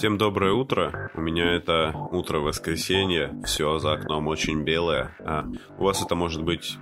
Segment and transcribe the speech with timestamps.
[0.00, 1.10] Всем доброе утро.
[1.12, 3.38] У меня это утро воскресенья.
[3.44, 5.14] Все за окном очень белое.
[5.18, 5.44] А
[5.76, 6.78] у вас это может быть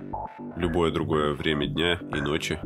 [0.55, 2.61] любое другое время дня и ночи.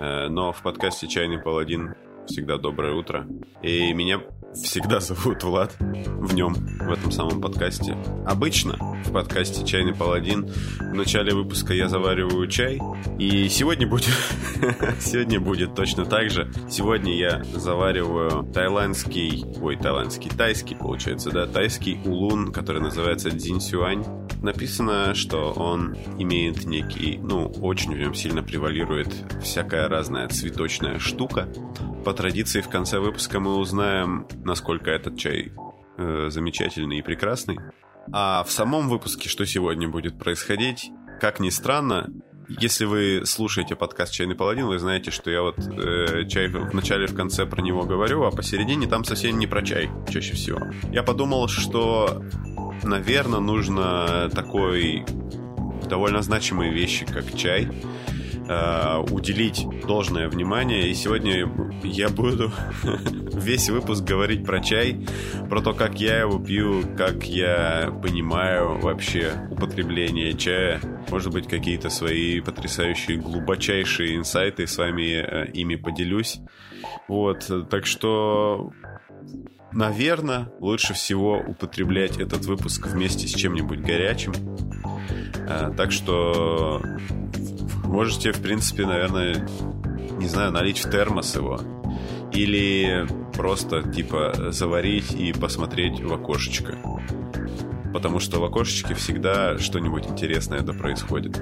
[0.00, 1.94] Э, но в подкасте «Чайный паладин»
[2.26, 3.26] всегда доброе утро.
[3.62, 4.20] И меня
[4.54, 7.96] всегда зовут Влад в нем, в этом самом подкасте.
[8.26, 10.50] Обычно в подкасте «Чайный паладин»
[10.80, 12.80] в начале выпуска я завариваю чай,
[13.18, 14.14] и сегодня будет,
[15.00, 16.50] сегодня будет точно так же.
[16.70, 24.04] Сегодня я завариваю тайландский, ой, тайландский, тайский, получается, да, тайский улун, который называется дзинсюань.
[24.42, 31.48] Написано, что он имеет некий, ну, очень в нем сильно превалирует всякая разная цветочная штука.
[32.06, 35.50] По традиции в конце выпуска мы узнаем, насколько этот чай
[35.98, 37.58] э, замечательный и прекрасный.
[38.12, 42.08] А в самом выпуске, что сегодня будет происходить, как ни странно,
[42.46, 47.06] если вы слушаете подкаст «Чайный паладин», вы знаете, что я вот э, чай в начале
[47.06, 50.60] и в конце про него говорю, а посередине там совсем не про чай чаще всего.
[50.92, 52.22] Я подумал, что,
[52.84, 55.04] наверное, нужно такой
[55.88, 57.68] довольно значимой вещи, как чай,
[58.48, 60.88] э, уделить должное внимание.
[60.88, 61.50] И сегодня
[61.82, 62.52] я буду
[63.34, 65.06] весь выпуск говорить про чай,
[65.48, 70.80] про то, как я его пью, как я понимаю вообще употребление чая.
[71.10, 76.40] Может быть, какие-то свои потрясающие, глубочайшие инсайты с вами э, ими поделюсь.
[77.08, 78.72] Вот, так что
[79.76, 84.32] наверное, лучше всего употреблять этот выпуск вместе с чем-нибудь горячим.
[85.48, 86.82] А, так что
[87.86, 89.46] можете, в принципе, наверное,
[90.18, 91.60] не знаю, налить в термос его.
[92.32, 96.74] Или просто, типа, заварить и посмотреть в окошечко.
[97.92, 101.40] Потому что в окошечке всегда что-нибудь интересное да происходит.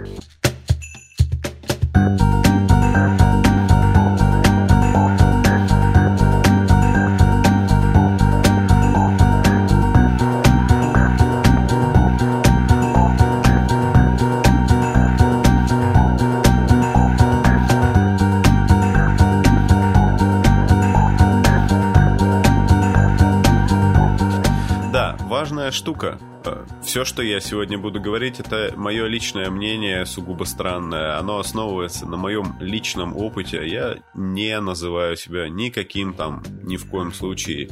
[25.75, 26.19] Штука.
[26.45, 31.19] Э, Все, что я сегодня буду говорить, это мое личное мнение, сугубо странное.
[31.19, 33.67] Оно основывается на моем личном опыте.
[33.67, 37.69] Я не называю себя никаким там, ни в коем случае,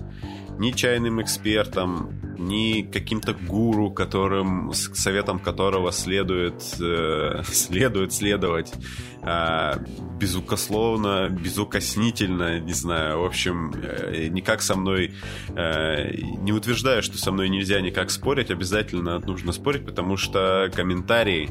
[0.59, 8.73] ни чайным экспертом, ни каким-то гуру, которым, советом которого следует, э, следует следовать
[9.23, 9.73] э,
[10.19, 15.15] безукословно, безукоснительно, не знаю, в общем, э, никак со мной,
[15.49, 21.51] э, не утверждаю, что со мной нельзя никак спорить, обязательно нужно спорить, потому что комментарии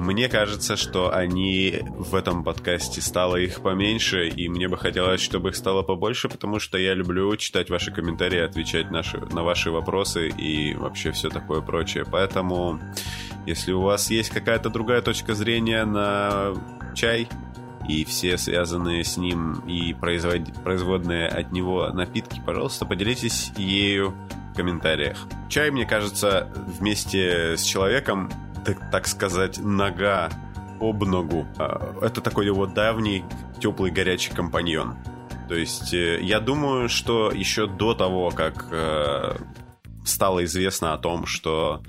[0.00, 5.50] мне кажется, что они в этом подкасте стало их поменьше, и мне бы хотелось, чтобы
[5.50, 10.28] их стало побольше, потому что я люблю читать ваши комментарии, отвечать наши, на ваши вопросы
[10.28, 12.06] и вообще все такое прочее.
[12.10, 12.80] Поэтому,
[13.46, 16.54] если у вас есть какая-то другая точка зрения на
[16.94, 17.28] чай
[17.88, 20.42] и все связанные с ним и производ...
[20.62, 24.14] производные от него напитки, пожалуйста, поделитесь ею
[24.52, 25.18] в комментариях.
[25.48, 28.30] Чай, мне кажется, вместе с человеком
[28.64, 30.30] так, так сказать, нога
[30.80, 31.46] об ногу.
[31.58, 33.24] А, это такой его давний
[33.60, 34.96] теплый горячий компаньон.
[35.48, 39.36] То есть э, я думаю, что еще до того, как э,
[40.04, 41.82] стало известно о том, что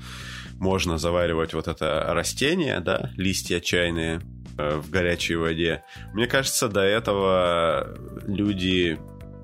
[0.62, 4.22] можно заваривать вот это растение, да, листья чайные
[4.60, 5.84] э, в горячей воде.
[6.14, 9.00] Мне кажется, до этого люди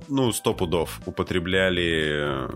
[0.07, 2.47] ну, сто пудов употребляли,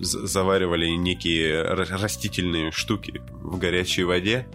[0.00, 4.48] заваривали некие растительные штуки в горячей воде,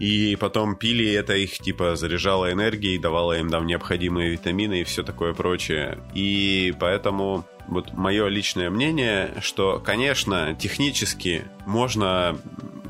[0.00, 5.02] и потом пили это, их типа заряжало энергией, давало им там необходимые витамины и все
[5.02, 5.98] такое прочее.
[6.14, 12.38] И поэтому вот мое личное мнение, что, конечно, технически можно,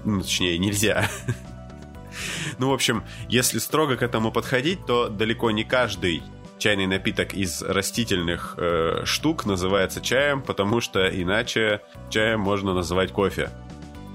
[0.04, 1.10] ну, точнее, нельзя
[2.58, 6.22] ну, в общем, если строго к этому подходить, то далеко не каждый
[6.58, 11.80] чайный напиток из растительных э, штук называется чаем, потому что иначе
[12.10, 13.50] чаем можно называть кофе.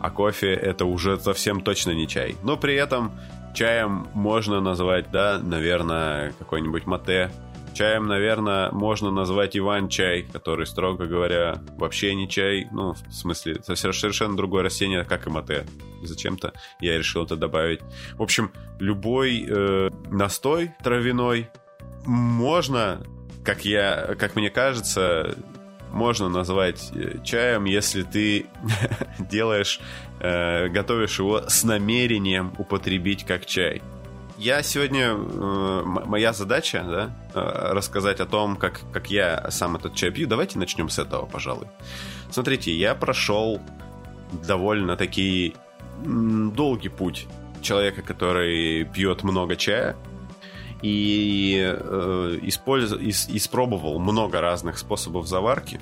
[0.06, 2.36] А кофе это уже совсем точно не чай.
[2.44, 3.12] Но при этом
[3.56, 7.32] чаем можно назвать, да, наверное, какой-нибудь мате.
[7.74, 12.68] Чаем, наверное, можно назвать иван-чай, который, строго говоря, вообще не чай.
[12.72, 15.66] Ну, в смысле, совершенно другое растение, как и мате.
[16.04, 17.80] Зачем-то я решил это добавить.
[18.14, 21.50] В общем, любой э, настой травяной
[22.06, 23.02] можно,
[23.44, 25.36] как я, как мне кажется,
[25.96, 28.48] можно назвать э, чаем, если ты
[29.20, 29.80] делаешь,
[30.20, 33.82] э, готовишь его с намерением употребить как чай.
[34.38, 35.16] я сегодня...
[35.16, 40.28] Э, моя задача, да, э, рассказать о том, как, как я сам этот чай пью.
[40.28, 41.68] Давайте начнем с этого, пожалуй.
[42.30, 43.62] Смотрите, я прошел
[44.46, 45.54] довольно такие
[46.04, 47.26] долгий путь
[47.62, 49.96] человека, который пьет много чая
[50.82, 52.94] и э, использ...
[52.94, 53.28] ис...
[53.30, 55.80] испробовал много разных способов заварки.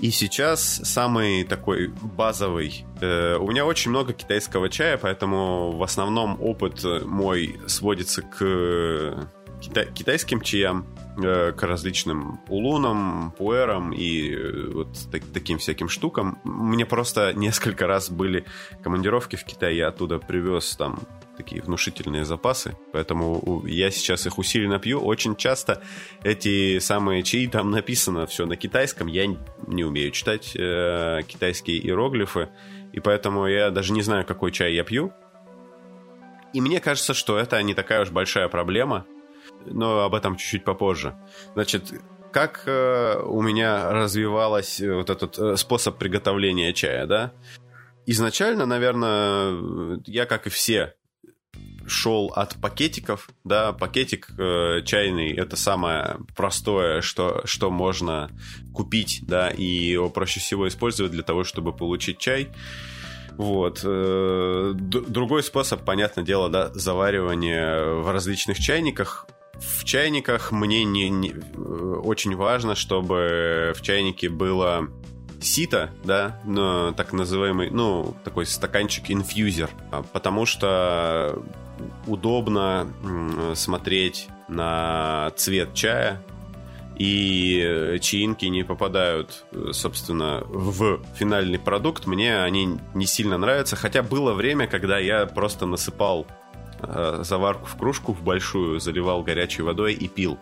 [0.00, 2.84] И сейчас самый такой базовый.
[3.00, 9.28] Э, у меня очень много китайского чая, поэтому в основном опыт мой сводится к
[9.62, 10.86] кита- китайским чаям,
[11.22, 16.40] э, к различным улунам, пуэрам и э, вот так, таким всяким штукам.
[16.44, 18.44] Мне просто несколько раз были
[18.82, 20.98] командировки в Китай, я оттуда привез там
[21.36, 25.00] такие внушительные запасы, поэтому я сейчас их усиленно пью.
[25.00, 25.82] Очень часто
[26.22, 29.26] эти самые чаи, там написано все на китайском, я
[29.66, 32.48] не умею читать э, китайские иероглифы,
[32.92, 35.12] и поэтому я даже не знаю, какой чай я пью.
[36.52, 39.06] И мне кажется, что это не такая уж большая проблема,
[39.64, 41.16] но об этом чуть-чуть попозже.
[41.54, 41.92] Значит,
[42.32, 47.32] как э, у меня развивалась вот этот э, способ приготовления чая, да?
[48.04, 50.94] Изначально, наверное, я, как и все,
[51.86, 58.30] шел от пакетиков, да, пакетик э, чайный это самое простое, что, что можно
[58.72, 62.48] купить, да, и его проще всего использовать для того, чтобы получить чай.
[63.36, 63.80] Вот.
[63.84, 69.26] Э, другой способ, понятное дело, да, заваривание в различных чайниках.
[69.54, 74.88] В чайниках мне не, не э, очень важно, чтобы в чайнике было
[75.44, 81.42] сито, да, но, так называемый, ну, такой стаканчик-инфьюзер, а, потому что
[82.06, 82.92] удобно
[83.54, 86.22] смотреть на цвет чая,
[86.96, 92.06] и чаинки не попадают, собственно, в финальный продукт.
[92.06, 96.26] Мне они не сильно нравятся, хотя было время, когда я просто насыпал
[96.80, 100.38] э, заварку в кружку в большую, заливал горячей водой и пил.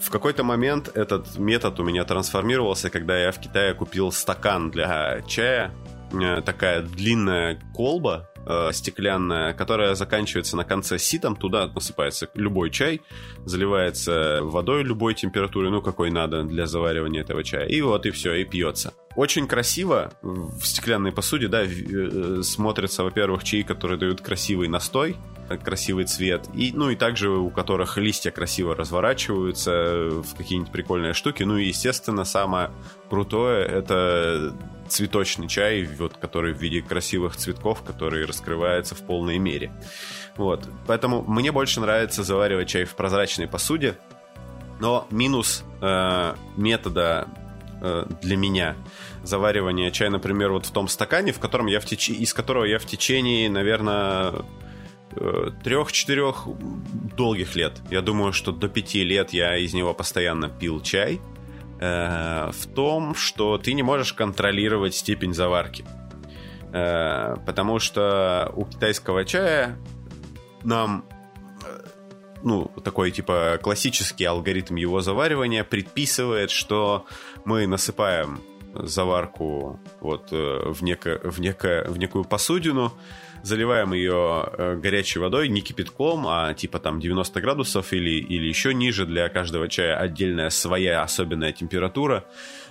[0.00, 5.22] В какой-то момент этот метод у меня трансформировался, когда я в Китае купил стакан для
[5.26, 5.72] чая,
[6.12, 13.02] э, такая длинная колба, э, стеклянная, которая заканчивается на конце ситом, туда насыпается любой чай,
[13.44, 18.34] заливается водой любой температуры, ну какой надо для заваривания этого чая, и вот и все,
[18.34, 18.94] и пьется.
[19.16, 25.16] Очень красиво в стеклянной посуде, да, э, смотрятся, во-первых, чаи, которые дают красивый настой,
[25.62, 31.42] красивый цвет, и, ну и также у которых листья красиво разворачиваются в какие-нибудь прикольные штуки.
[31.42, 32.70] Ну и, естественно, самое
[33.08, 34.56] крутое это
[34.88, 39.72] цветочный чай, вот, который в виде красивых цветков, который раскрывается в полной мере.
[40.36, 40.68] Вот.
[40.86, 43.96] Поэтому мне больше нравится заваривать чай в прозрачной посуде.
[44.80, 47.28] Но минус э, метода
[47.80, 48.76] э, для меня
[49.22, 52.10] заваривания чая, например, вот в том стакане, в котором я в теч...
[52.10, 54.32] из которого я в течение, наверное,
[55.12, 56.46] э, трех-четырех
[57.16, 57.80] долгих лет.
[57.90, 61.20] Я думаю, что до пяти лет я из него постоянно пил чай.
[61.80, 65.84] Э, в том, что ты не можешь контролировать степень заварки.
[66.72, 69.76] Э, потому что у китайского чая
[70.62, 71.04] нам
[71.64, 71.86] э,
[72.42, 77.06] ну, такой типа классический алгоритм его заваривания предписывает, что
[77.44, 78.40] мы насыпаем
[78.74, 82.92] заварку вот в, неко, в, неко, в некую посудину,
[83.44, 88.72] заливаем ее э, горячей водой, не кипятком, а типа там 90 градусов или, или еще
[88.72, 92.24] ниже для каждого чая отдельная своя особенная температура.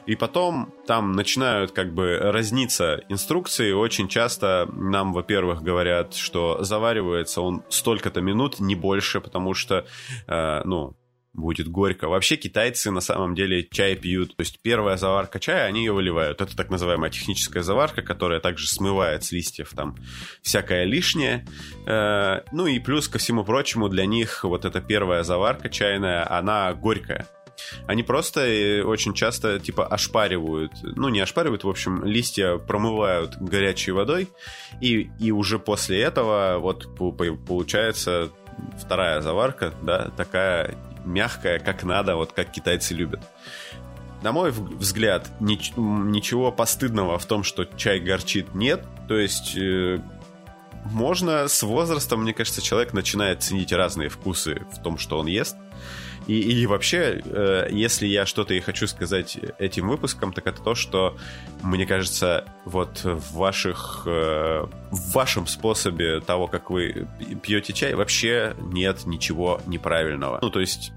[0.05, 3.71] И потом там начинают как бы разниться инструкции.
[3.71, 9.85] Очень часто нам, во-первых, говорят, что заваривается он столько-то минут, не больше, потому что,
[10.27, 10.95] э, ну,
[11.33, 12.07] будет горько.
[12.07, 14.35] Вообще китайцы на самом деле чай пьют.
[14.35, 16.41] То есть первая заварка чая, они ее выливают.
[16.41, 19.95] Это так называемая техническая заварка, которая также смывает с листьев там
[20.41, 21.45] всякое лишнее.
[21.87, 26.73] Э, ну и плюс ко всему прочему для них вот эта первая заварка чайная, она
[26.73, 27.27] горькая.
[27.87, 33.91] Они просто э, очень часто типа ошпаривают, ну не ошпаривают, в общем, листья промывают горячей
[33.91, 34.29] водой,
[34.81, 36.95] и, и уже после этого вот
[37.45, 38.31] получается
[38.79, 40.75] вторая заварка, да, такая
[41.05, 43.21] мягкая, как надо, вот как китайцы любят.
[44.21, 48.85] На мой взгляд, нич- ничего постыдного в том, что чай горчит, нет.
[49.09, 49.99] То есть э,
[50.85, 55.57] можно с возрастом, мне кажется, человек начинает ценить разные вкусы в том, что он ест.
[56.27, 60.75] И, и вообще, э, если я что-то и хочу сказать этим выпуском, так это то,
[60.75, 61.17] что,
[61.61, 67.07] мне кажется, вот в ваших, э, в вашем способе того, как вы
[67.41, 70.39] пьете чай, вообще нет ничего неправильного.
[70.41, 70.91] Ну, то есть,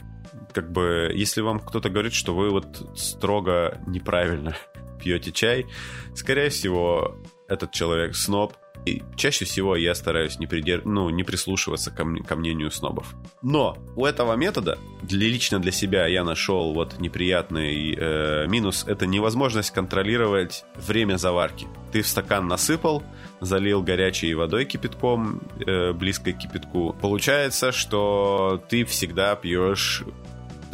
[0.53, 4.57] как бы, если вам кто-то говорит, что вы вот строго неправильно
[5.03, 5.67] пьете чай,
[6.15, 7.17] скорее всего,
[7.49, 8.55] этот человек сноб,
[8.87, 10.83] И чаще всего я стараюсь не, придер...
[10.85, 12.23] ну, не прислушиваться ко, м...
[12.23, 13.15] ко мнению снобов.
[13.43, 19.07] Но у этого метода, для, лично для себя я нашел вот неприятный э, минус, это
[19.07, 21.67] невозможность контролировать время заварки.
[21.91, 23.03] Ты в стакан насыпал,
[23.41, 26.97] залил горячей водой кипятком, э, близко к кипятку.
[27.01, 30.05] Получается, что ты всегда пьешь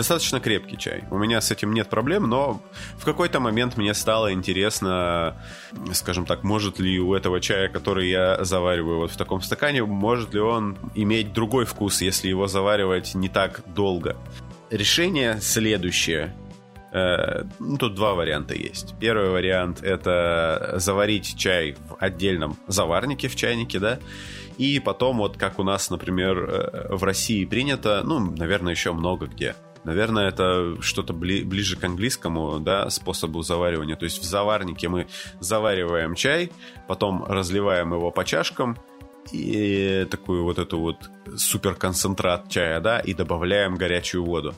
[0.02, 1.04] достаточно крепкий чай.
[1.12, 2.60] У меня с этим нет проблем, но
[2.96, 5.40] в какой-то момент мне стало интересно,
[5.92, 10.34] скажем так, может ли у этого чая, который я завариваю вот в таком стакане, может
[10.34, 14.16] ли он иметь другой вкус, если его заваривать не так долго.
[14.70, 16.34] Решение следующее.
[16.92, 18.96] Э, ну, тут два варианта есть.
[18.98, 24.00] Первый вариант это заварить чай в отдельном заварнике в чайнике, да,
[24.58, 29.26] и потом вот как у нас, например, э, в России принято, ну, наверное, еще много
[29.26, 29.54] где,
[29.84, 33.96] Наверное, это что-то бли- ближе к английскому да, способу заваривания.
[33.96, 35.08] То есть в заварнике мы
[35.40, 36.52] завариваем чай,
[36.88, 38.76] потом разливаем его по чашкам,
[39.30, 40.96] и такую вот эту вот
[41.36, 44.54] суперконцентрат чая, да, и добавляем горячую воду.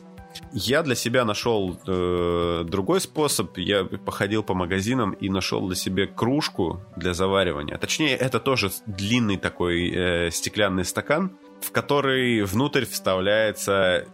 [0.53, 3.57] Я для себя нашел э, другой способ.
[3.57, 7.77] Я походил по магазинам и нашел для себя кружку для заваривания.
[7.79, 14.07] Точнее, это тоже длинный такой э, стеклянный стакан, в который внутрь вставляется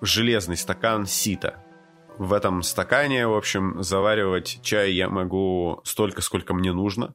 [0.00, 1.62] железный стакан сита.
[2.18, 7.14] В этом стакане, в общем, заваривать чай я могу столько, сколько мне нужно.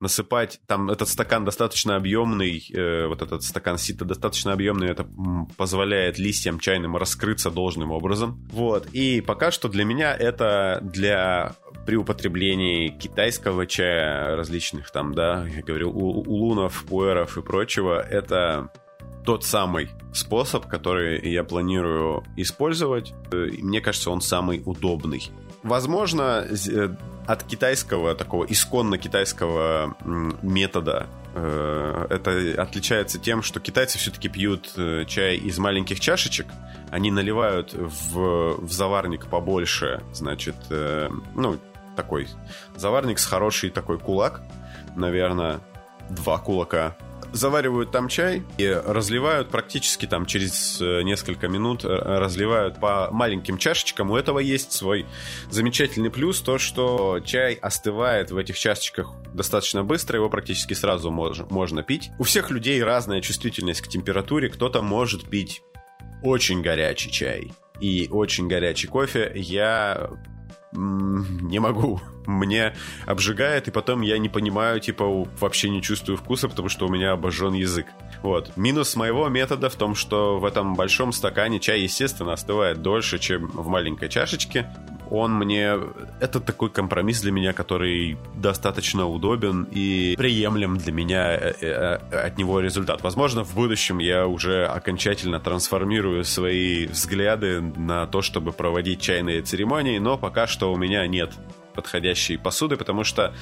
[0.00, 5.08] Насыпать, там этот стакан достаточно объемный, э, вот этот стакан сита достаточно объемный, это
[5.56, 8.46] позволяет листьям чайным раскрыться должным образом.
[8.52, 11.54] Вот, и пока что для меня это для
[11.86, 18.70] при употреблении китайского чая, различных там, да, я говорю, улунов, пуэров и прочего, это
[19.24, 23.14] тот самый способ, который я планирую использовать.
[23.32, 25.30] Мне кажется, он самый удобный.
[25.62, 26.88] Возможно, э,
[27.26, 29.96] от китайского, такого исконно китайского
[30.42, 36.46] метода э, это отличается тем, что китайцы все-таки пьют э, чай из маленьких чашечек.
[36.90, 40.54] Они наливают в, в заварник побольше, значит,
[41.34, 41.58] ну,
[41.96, 42.28] такой
[42.76, 44.42] заварник с хороший такой кулак,
[44.94, 45.60] наверное,
[46.10, 46.96] два кулака
[47.34, 53.58] заваривают там чай и разливают практически там через э, несколько минут, э, разливают по маленьким
[53.58, 54.12] чашечкам.
[54.12, 55.04] У этого есть свой
[55.50, 61.40] замечательный плюс, то, что чай остывает в этих чашечках достаточно быстро, его практически сразу мож,
[61.50, 62.10] можно пить.
[62.18, 65.62] У всех людей разная чувствительность к температуре, кто-то может пить
[66.22, 69.32] очень горячий чай и очень горячий кофе.
[69.34, 70.10] Я
[70.74, 72.00] не могу.
[72.26, 72.74] Мне
[73.06, 77.12] обжигает, и потом я не понимаю, типа, вообще не чувствую вкуса, потому что у меня
[77.12, 77.86] обожжен язык.
[78.22, 78.56] Вот.
[78.56, 83.48] Минус моего метода в том, что в этом большом стакане чай, естественно, остывает дольше, чем
[83.48, 84.66] в маленькой чашечке
[85.10, 85.78] он мне...
[86.20, 91.94] Это такой компромисс для меня, который достаточно удобен и приемлем для меня э, э,
[92.26, 93.02] от него результат.
[93.02, 99.98] Возможно, в будущем я уже окончательно трансформирую свои взгляды на то, чтобы проводить чайные церемонии,
[99.98, 101.32] но пока что у меня нет
[101.74, 103.34] подходящей посуды, потому что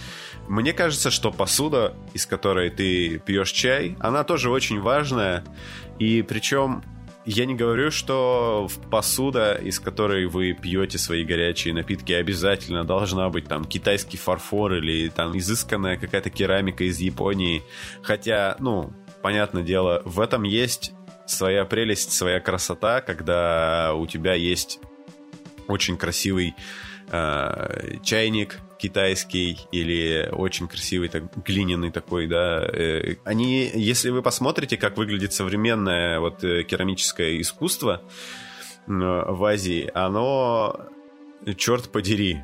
[0.49, 5.45] мне кажется, что посуда, из которой ты пьешь чай, она тоже очень важная,
[5.99, 6.83] и причем
[7.25, 13.47] я не говорю, что посуда, из которой вы пьете свои горячие напитки, обязательно должна быть
[13.47, 17.63] там китайский фарфор или там изысканная какая-то керамика из Японии.
[18.03, 20.93] Хотя, ну, понятное дело, в этом есть
[21.27, 24.81] своя прелесть, своя красота, когда у тебя есть
[25.69, 26.55] очень красивый
[27.11, 32.65] э, чайник, китайский или очень красивый так, глиняный такой, да.
[32.65, 38.03] Э, они, если вы посмотрите, как выглядит современное вот э, керамическое искусство
[38.87, 40.89] в Азии, оно,
[41.57, 42.43] черт подери,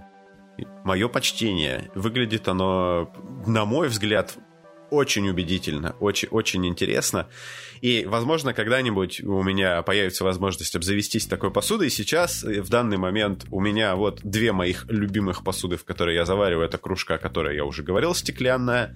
[0.85, 1.91] мое почтение.
[1.95, 3.13] Выглядит оно,
[3.47, 4.37] на мой взгляд,
[4.91, 7.29] очень убедительно, очень, очень интересно.
[7.81, 11.91] И, возможно, когда-нибудь у меня появится возможность обзавестись такой посудой.
[11.91, 16.25] Сейчас, э, в данный момент, у меня вот две моих любимых посуды, в которые я
[16.25, 16.67] завариваю.
[16.67, 18.95] Это кружка, о которой я уже говорил, стеклянная.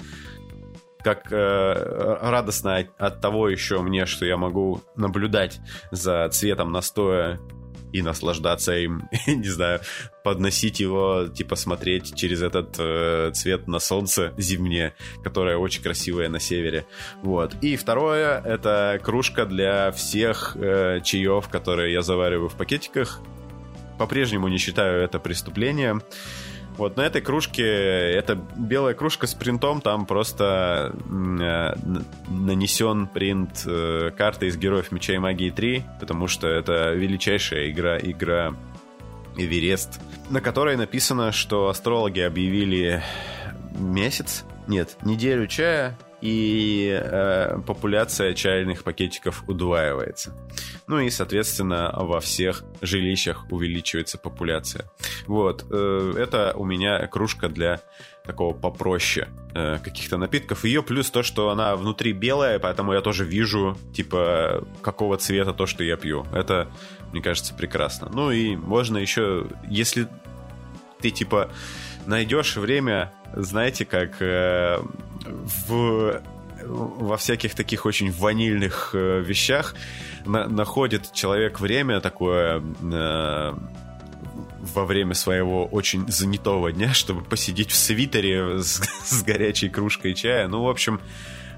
[1.02, 7.40] Как э, радостно от, от того еще мне, что я могу наблюдать за цветом настоя
[7.92, 9.80] и наслаждаться им, не знаю,
[10.24, 16.40] подносить его, типа смотреть через этот э, цвет на солнце зимнее, которое очень красивое на
[16.40, 16.86] севере.
[17.22, 17.54] Вот.
[17.60, 23.20] И второе, это кружка для всех э, чаев, которые я завариваю в пакетиках.
[23.98, 26.02] По-прежнему не считаю это преступлением.
[26.78, 31.74] Вот на этой кружке, это белая кружка с принтом, там просто э,
[32.28, 37.98] нанесен принт э, карты из Героев Меча и Магии 3, потому что это величайшая игра,
[37.98, 38.54] игра
[39.36, 40.00] Эверест,
[40.30, 43.02] на которой написано, что астрологи объявили
[43.78, 50.34] месяц, нет, неделю чая, и э, популяция чайных пакетиков удваивается.
[50.86, 54.88] Ну и, соответственно, во всех жилищах увеличивается популяция.
[55.26, 57.80] Вот, э, это у меня кружка для
[58.24, 60.64] такого попроще э, каких-то напитков.
[60.64, 65.66] Ее плюс то, что она внутри белая, поэтому я тоже вижу, типа, какого цвета то,
[65.66, 66.24] что я пью.
[66.32, 66.70] Это,
[67.12, 68.08] мне кажется, прекрасно.
[68.14, 70.06] Ну и можно еще, если
[71.00, 71.50] ты, типа,
[72.06, 74.78] найдешь время, знаете, как э,
[75.24, 76.22] в
[76.64, 79.74] во всяких таких очень ванильных э, вещах
[80.24, 83.54] на, находит человек время такое э,
[84.74, 90.46] во время своего очень занятого дня, чтобы посидеть в свитере с, с горячей кружкой чая.
[90.48, 91.00] Ну, в общем,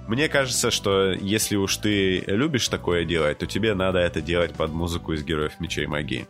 [0.06, 4.70] мне кажется, что если уж ты любишь такое делать, то тебе надо это делать под
[4.70, 6.26] музыку из Героев Мечей Магии.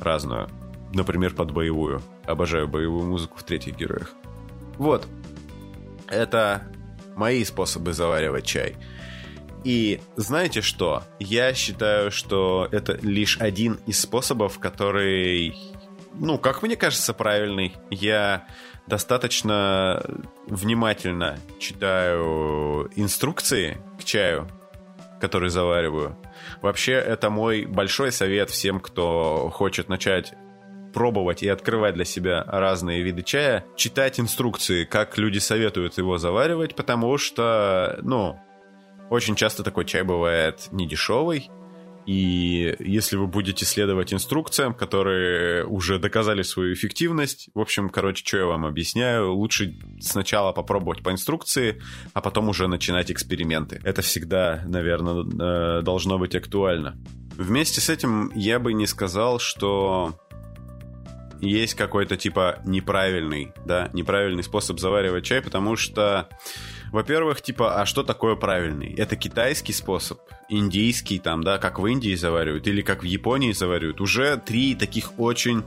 [0.00, 0.48] Разную.
[0.92, 2.02] Например, под боевую.
[2.24, 4.14] Обожаю боевую музыку в третьих героях.
[4.78, 5.06] Вот.
[6.08, 6.62] Это
[7.16, 8.76] мои способы заваривать чай.
[9.64, 11.02] И знаете что?
[11.18, 15.56] Я считаю, что это лишь один из способов, который,
[16.14, 17.74] ну, как мне кажется, правильный.
[17.90, 18.46] Я
[18.86, 20.04] достаточно
[20.46, 24.48] внимательно читаю инструкции к чаю,
[25.20, 26.16] который завариваю.
[26.62, 30.34] Вообще, это мой большой совет всем, кто хочет начать
[30.96, 36.74] пробовать и открывать для себя разные виды чая, читать инструкции, как люди советуют его заваривать,
[36.74, 38.40] потому что, ну,
[39.10, 41.50] очень часто такой чай бывает недешевый,
[42.06, 48.38] и если вы будете следовать инструкциям, которые уже доказали свою эффективность, в общем, короче, что
[48.38, 51.78] я вам объясняю, лучше сначала попробовать по инструкции,
[52.14, 53.82] а потом уже начинать эксперименты.
[53.84, 55.24] Это всегда, наверное,
[55.78, 56.96] э, должно быть актуально.
[57.36, 60.18] Вместе с этим я бы не сказал, что
[61.46, 66.28] есть какой-то типа неправильный, да, неправильный способ заваривать чай, потому что,
[66.92, 68.94] во-первых, типа, а что такое правильный?
[68.94, 74.00] Это китайский способ, индийский там, да, как в Индии заваривают, или как в Японии заваривают.
[74.00, 75.64] Уже три таких очень,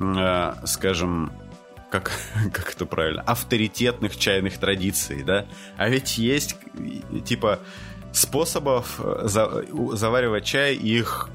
[0.00, 1.32] э, скажем,
[1.90, 2.12] как,
[2.52, 5.46] как это правильно, авторитетных чайных традиций, да.
[5.76, 6.56] А ведь есть,
[7.24, 7.60] типа,
[8.12, 11.28] способов э, за, заваривать чай, их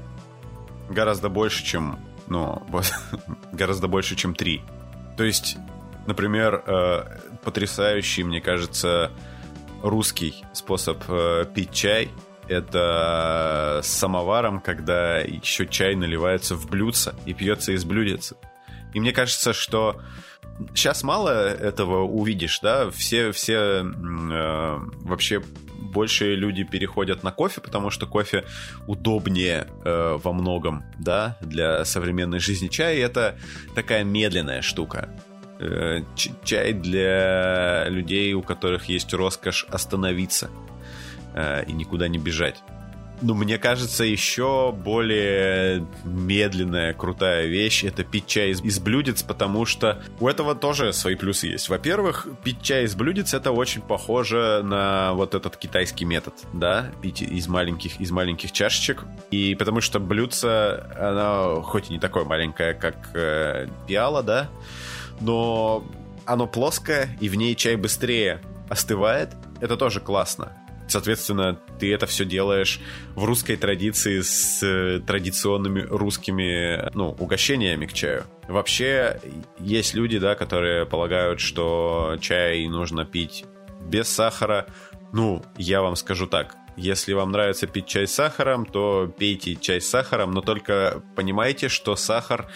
[0.88, 2.62] гораздо больше, чем ну,
[3.52, 4.62] гораздо больше, чем три.
[5.16, 5.56] То есть,
[6.06, 7.04] например, э,
[7.44, 9.10] потрясающий, мне кажется,
[9.82, 12.10] русский способ э, пить чай
[12.48, 18.32] это с самоваром, когда еще чай наливается в блюдце и пьется из блюдец.
[18.94, 20.00] И мне кажется, что
[20.74, 25.42] сейчас мало этого увидишь, да, все, все э, вообще
[25.88, 28.44] больше люди переходят на кофе, потому что кофе
[28.86, 32.68] удобнее э, во многом, да, для современной жизни.
[32.68, 33.38] Чай это
[33.74, 35.08] такая медленная штука.
[35.60, 36.00] Э,
[36.44, 40.50] чай для людей, у которых есть роскошь остановиться
[41.34, 42.62] э, и никуда не бежать.
[43.20, 49.64] Ну, мне кажется, еще более медленная, крутая вещь это пить чай из, из блюдец, потому
[49.64, 51.68] что у этого тоже свои плюсы есть.
[51.68, 57.22] Во-первых, пить чай из блюдец это очень похоже на вот этот китайский метод, да, пить
[57.22, 59.04] из маленьких, из маленьких чашечек.
[59.30, 64.48] И потому что блюдце, оно хоть и не такое маленькое, как э, пиала, да,
[65.20, 65.84] но
[66.24, 69.30] оно плоское, и в ней чай быстрее остывает.
[69.60, 70.52] Это тоже классно.
[70.88, 72.80] Соответственно, ты это все делаешь
[73.14, 78.24] в русской традиции с э, традиционными русскими, ну, угощениями к чаю.
[78.48, 79.20] Вообще,
[79.58, 83.44] есть люди, да, которые полагают, что чай нужно пить
[83.82, 84.66] без сахара.
[85.12, 86.56] Ну, я вам скажу так.
[86.76, 91.68] Если вам нравится пить чай с сахаром, то пейте чай с сахаром, но только понимайте,
[91.68, 92.48] что сахар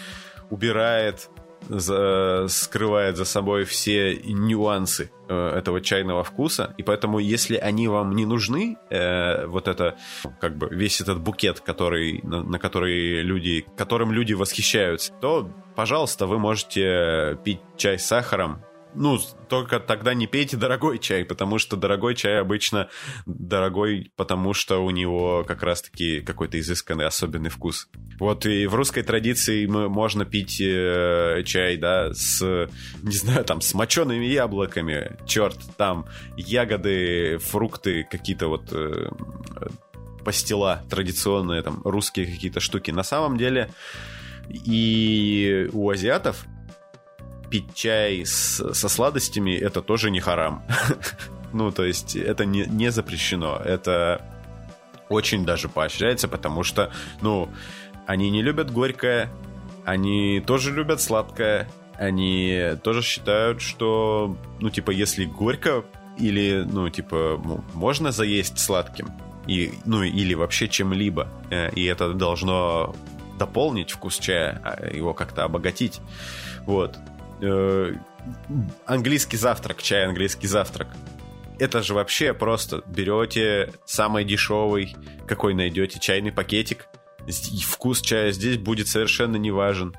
[0.48, 1.28] убирает
[1.68, 8.14] за, скрывает за собой все нюансы э, этого чайного вкуса, и поэтому, если они вам
[8.14, 9.96] не нужны, э, вот это,
[10.40, 16.26] как бы, весь этот букет, который, на, на который люди, которым люди восхищаются, то, пожалуйста,
[16.26, 18.62] вы можете пить чай с сахаром,
[18.94, 22.88] ну, только тогда не пейте дорогой чай, потому что дорогой чай обычно
[23.26, 27.88] дорогой, потому что у него как раз-таки какой-то изысканный особенный вкус.
[28.18, 32.68] Вот и в русской традиции мы, можно пить э, чай, да, с,
[33.02, 39.08] не знаю, там, с мочеными яблоками, черт, там, ягоды, фрукты, какие-то вот э,
[40.24, 42.90] пастила традиционные, там, русские какие-то штуки.
[42.90, 43.70] На самом деле
[44.50, 46.46] и у азиатов
[47.52, 50.62] пить чай с, со сладостями это тоже не харам.
[51.52, 53.60] ну, то есть это не, не запрещено.
[53.62, 54.22] Это
[55.10, 57.50] очень даже поощряется, потому что, ну,
[58.06, 59.28] они не любят горькое,
[59.84, 65.84] они тоже любят сладкое, они тоже считают, что, ну, типа, если горько
[66.16, 67.38] или, ну, типа,
[67.74, 69.10] можно заесть сладким,
[69.46, 72.94] и, ну, или вообще чем-либо, э, и это должно
[73.38, 76.00] дополнить вкус чая, а, его как-то обогатить.
[76.64, 76.96] Вот.
[77.42, 77.92] Э,
[78.86, 80.86] английский завтрак, чай английский завтрак.
[81.58, 84.94] Это же вообще просто берете самый дешевый,
[85.26, 86.86] какой найдете, чайный пакетик,
[87.68, 89.94] вкус чая здесь будет совершенно не важен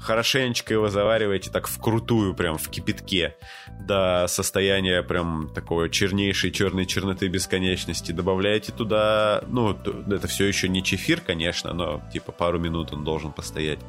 [0.00, 3.36] хорошенечко его завариваете так вкрутую, прям в кипятке,
[3.80, 8.12] до состояния прям такой чернейшей черной черноты бесконечности.
[8.12, 13.32] Добавляете туда, ну, это все еще не чефир, конечно, но типа пару минут он должен
[13.32, 13.80] постоять.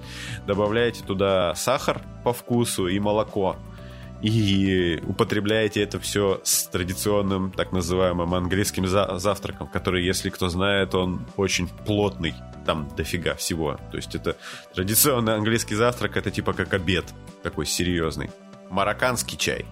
[0.46, 3.58] Добавляете туда сахар по вкусу и молоко
[4.22, 10.94] и употребляете это все с традиционным так называемым английским за завтраком, который, если кто знает,
[10.94, 13.80] он очень плотный, там дофига всего.
[13.90, 14.38] То есть это
[14.74, 17.06] традиционный английский завтрак, это типа как обед,
[17.42, 18.30] такой серьезный.
[18.70, 19.66] Марокканский чай.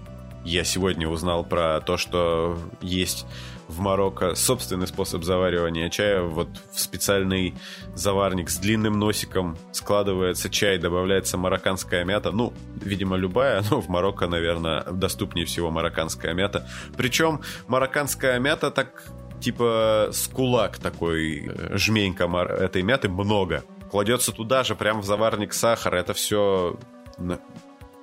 [0.44, 3.26] Я сегодня узнал про то, что есть
[3.70, 6.22] в Марокко собственный способ заваривания чая.
[6.24, 7.54] Вот в специальный
[7.94, 12.32] заварник с длинным носиком складывается чай, добавляется марокканская мята.
[12.32, 12.52] Ну,
[12.84, 16.68] видимо, любая, но в Марокко, наверное, доступнее всего марокканская мята.
[16.98, 19.04] Причем марокканская мята так
[19.40, 23.64] типа с кулак такой, э, жменька этой мяты много.
[23.92, 25.96] Кладется туда же, прям в заварник сахар.
[25.96, 26.78] Это все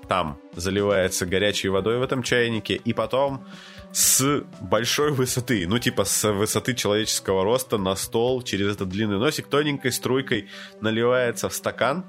[0.09, 2.74] там заливается горячей водой в этом чайнике.
[2.74, 3.44] И потом
[3.96, 9.46] с большой высоты, ну типа с высоты человеческого роста на стол через этот длинный носик
[9.46, 10.50] тоненькой струйкой
[10.82, 12.04] наливается в стакан,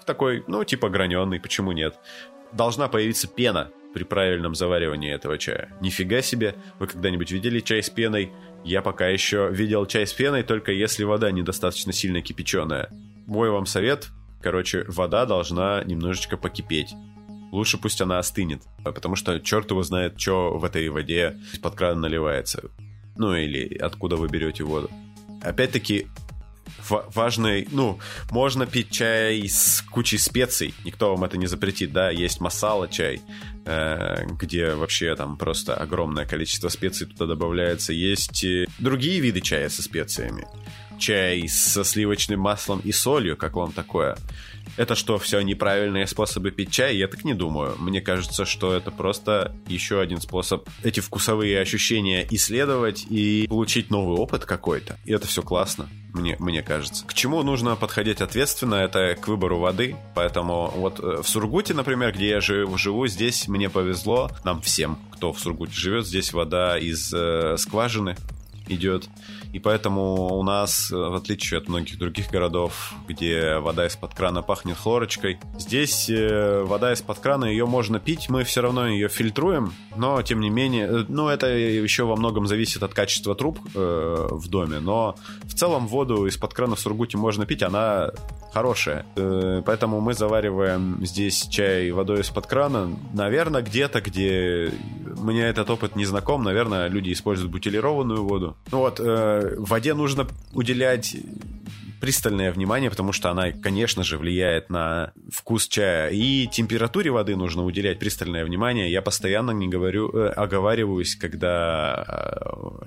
[0.00, 1.94] в такой, ну типа граненый, почему нет.
[2.50, 5.68] Должна появиться пена при правильном заваривании этого чая.
[5.80, 8.32] Нифига себе, вы когда-нибудь видели чай с пеной?
[8.64, 12.90] Я пока еще видел чай с пеной, только если вода недостаточно сильно кипяченая.
[13.26, 14.08] Мой вам совет,
[14.42, 16.92] короче, вода должна немножечко покипеть
[17.54, 18.62] лучше пусть она остынет.
[18.82, 22.70] Потому что черт его знает, что в этой воде из-под крана наливается.
[23.16, 24.90] Ну или откуда вы берете воду.
[25.42, 26.06] Опять-таки,
[26.88, 27.98] важный, ну,
[28.30, 33.20] можно пить чай с кучей специй, никто вам это не запретит, да, есть масала чай,
[33.64, 38.44] э, где вообще там просто огромное количество специй туда добавляется, есть
[38.78, 40.46] другие виды чая со специями,
[40.98, 44.16] чай со сливочным маслом и солью, как вам такое?
[44.76, 46.96] Это что, все неправильные способы пить чай?
[46.96, 47.76] Я так не думаю.
[47.78, 54.18] Мне кажется, что это просто еще один способ эти вкусовые ощущения исследовать и получить новый
[54.18, 54.98] опыт какой-то.
[55.04, 57.06] И это все классно, мне, мне кажется.
[57.06, 59.96] К чему нужно подходить ответственно, это к выбору воды.
[60.14, 64.98] Поэтому вот э, в Сургуте, например, где я живу, живу здесь мне повезло, нам всем,
[65.12, 68.16] кто в Сургуте живет, здесь вода из э, скважины
[68.68, 69.08] идет.
[69.54, 74.42] И поэтому у нас, э, в отличие от многих других городов, где вода из-под крана
[74.42, 79.72] пахнет хлорочкой, здесь э, вода из-под крана, ее можно пить, мы все равно ее фильтруем,
[79.94, 84.28] но тем не менее, э, ну это еще во многом зависит от качества труб э,
[84.32, 85.14] в доме, но
[85.44, 88.10] в целом воду из-под крана в Сургуте можно пить, она
[88.54, 89.04] хорошая.
[89.16, 92.96] Э, поэтому мы завариваем здесь чай водой из-под крана.
[93.12, 94.72] Наверное, где-то, где
[95.18, 98.56] мне этот опыт не знаком, наверное, люди используют бутилированную воду.
[98.70, 101.16] Ну вот, э, воде нужно уделять
[102.04, 106.10] пристальное внимание, потому что она, конечно же, влияет на вкус чая.
[106.10, 108.92] И температуре воды нужно уделять пристальное внимание.
[108.92, 112.04] Я постоянно не говорю, э, оговариваюсь, когда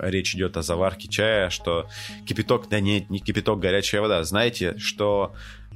[0.00, 1.88] э, речь идет о заварке чая, что
[2.26, 4.22] кипяток, да нет, не кипяток, горячая вода.
[4.22, 5.34] Знаете, что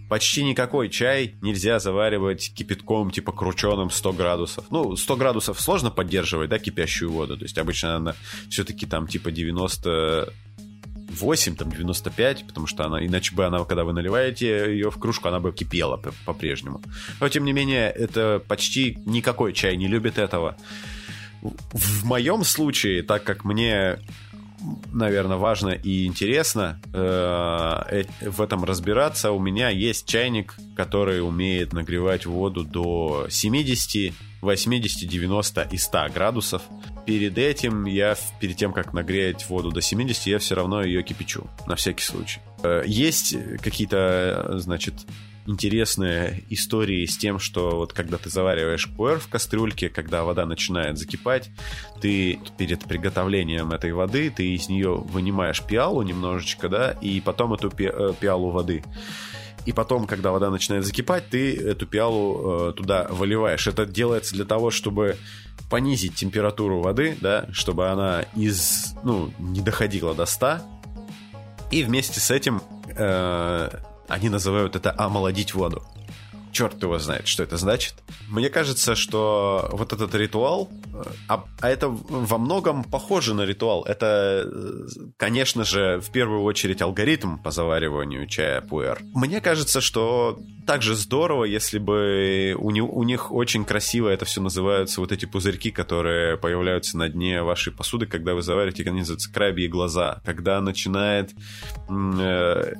[0.08, 4.66] почти никакой чай нельзя заваривать кипятком типа крученым 100 градусов.
[4.70, 7.36] Ну, 100 градусов сложно поддерживать, да, кипящую воду.
[7.36, 8.14] То есть обычно она
[8.50, 10.32] все-таки там типа 90
[11.20, 15.28] 8, там 95, потому что она, иначе бы она, когда вы наливаете ее в кружку,
[15.28, 16.82] она бы кипела по-прежнему.
[17.20, 20.56] Но, тем не менее, это почти никакой чай не любит этого.
[21.42, 23.98] В моем случае, так как мне
[24.92, 29.32] наверное, важно и интересно э, в этом разбираться.
[29.32, 36.62] У меня есть чайник, который умеет нагревать воду до 70, 80, 90 и 100 градусов.
[37.06, 41.46] Перед этим я, перед тем, как нагреть воду до 70, я все равно ее кипячу,
[41.66, 42.40] на всякий случай.
[42.62, 44.94] Э, есть какие-то, значит,
[45.46, 50.98] интересные истории с тем, что вот когда ты завариваешь пуэр в кастрюльке, когда вода начинает
[50.98, 51.50] закипать,
[52.00, 57.68] ты перед приготовлением этой воды, ты из нее вынимаешь пиалу немножечко, да, и потом эту
[57.68, 58.82] э, пиалу воды
[59.64, 63.66] и потом, когда вода начинает закипать, ты эту пиалу э, туда выливаешь.
[63.66, 65.16] Это делается для того, чтобы
[65.70, 70.58] понизить температуру воды, да, чтобы она из, ну, не доходила до 100.
[71.70, 73.70] И вместе с этим э,
[74.12, 75.82] они называют это омолодить воду.
[76.52, 77.94] черт его знает, что это значит.
[78.28, 80.68] Мне кажется, что вот этот ритуал,
[81.28, 83.84] а, а это во многом похоже на ритуал.
[83.84, 84.46] Это,
[85.16, 89.00] конечно же, в первую очередь алгоритм по завариванию чая пуэр.
[89.14, 94.40] Мне кажется, что также здорово, если бы у, не, у них очень красиво это все
[94.40, 99.32] называются, вот эти пузырьки, которые появляются на дне вашей посуды, когда вы завариваете, они называются
[99.32, 100.20] крабьи глаза.
[100.24, 101.32] Когда начинает
[101.88, 102.72] э,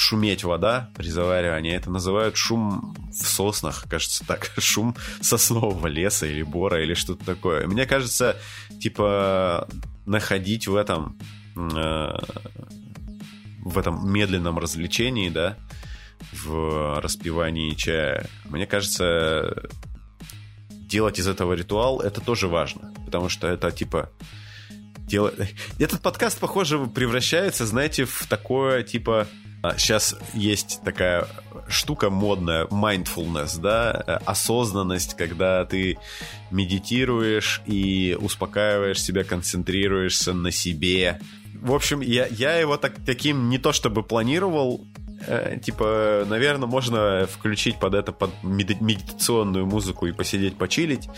[0.00, 1.74] шуметь вода при заваривании.
[1.74, 4.50] Это называют шум в соснах, кажется так.
[4.58, 7.66] Шум соснового леса или бора или что-то такое.
[7.66, 8.36] Мне кажется,
[8.80, 9.68] типа,
[10.06, 11.18] находить в этом
[11.54, 12.12] э,
[13.62, 15.56] в этом медленном развлечении, да,
[16.32, 19.68] в распивании чая, мне кажется,
[20.70, 22.92] делать из этого ритуал, это тоже важно.
[23.04, 24.10] Потому что это, типа,
[24.96, 25.32] дело...
[25.78, 29.28] Этот подкаст, похоже, превращается, знаете, в такое, типа,
[29.76, 31.26] Сейчас а, есть такая
[31.68, 33.92] штука модная, mindfulness, да,
[34.24, 35.98] осознанность, когда ты
[36.50, 41.20] медитируешь и успокаиваешь себя, концентрируешься на себе.
[41.54, 44.86] В общем, я, я его так, таким не то чтобы планировал,
[45.26, 51.08] э, типа, наверное, можно включить под это под медитационную музыку и посидеть, почилить.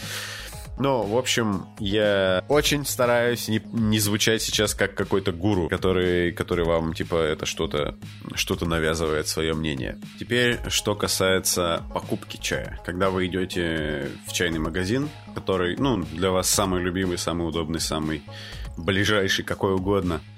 [0.79, 6.65] Но, в общем, я очень стараюсь не, не звучать сейчас как какой-то гуру, который, который
[6.65, 7.97] вам, типа, это что-то
[8.35, 9.99] что навязывает свое мнение.
[10.19, 12.79] Теперь, что касается покупки чая.
[12.85, 18.23] Когда вы идете в чайный магазин, который, ну, для вас самый любимый, самый удобный, самый
[18.77, 20.21] ближайший, какой угодно–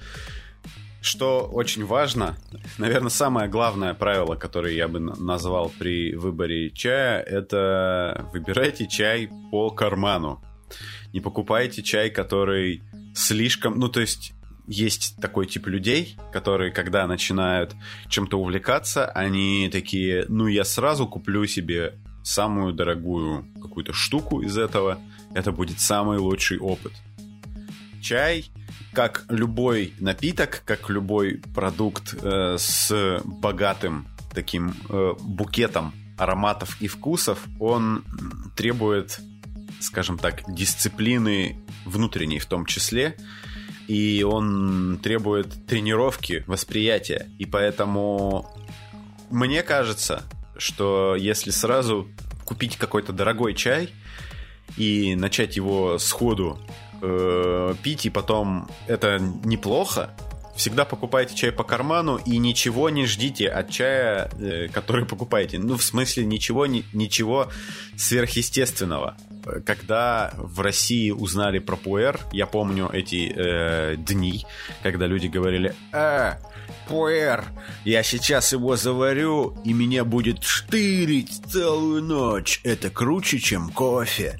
[1.05, 2.37] что очень важно,
[2.79, 9.69] наверное, самое главное правило, которое я бы назвал при выборе чая, это выбирайте чай по
[9.71, 10.43] карману.
[11.13, 12.83] Не покупайте чай, который
[13.15, 13.79] слишком...
[13.79, 14.33] Ну, то есть
[14.67, 17.75] есть такой тип людей, которые, когда начинают
[18.09, 24.99] чем-то увлекаться, они такие, ну, я сразу куплю себе самую дорогую какую-то штуку из этого,
[25.35, 26.93] это будет самый лучший опыт.
[28.05, 28.51] Чай
[28.93, 37.39] как любой напиток, как любой продукт э, с богатым таким э, букетом ароматов и вкусов,
[37.59, 38.05] он
[38.57, 39.19] требует,
[39.81, 43.17] скажем так, дисциплины внутренней в том числе,
[43.89, 47.29] и он требует тренировки, восприятия.
[47.39, 48.55] И поэтому
[49.31, 50.25] мне кажется,
[50.59, 52.07] что если сразу
[52.45, 53.89] купить какой-то дорогой чай
[54.77, 56.61] и начать его сходу
[57.05, 60.11] э, пить, и потом это неплохо.
[60.57, 65.59] Всегда покупайте чай по карману и ничего не ждите от чая, э, который покупаете.
[65.59, 67.49] Ну, в смысле, ничего, ни, ничего
[67.97, 69.17] сверхъестественного.
[69.67, 74.47] Когда в России узнали про пуэр, я помню эти э, дни,
[74.83, 76.35] когда люди говорили, э,
[76.87, 77.45] пуэр,
[77.85, 82.61] я сейчас его заварю, и меня будет штырить целую ночь.
[82.63, 84.39] Это круче, чем кофе.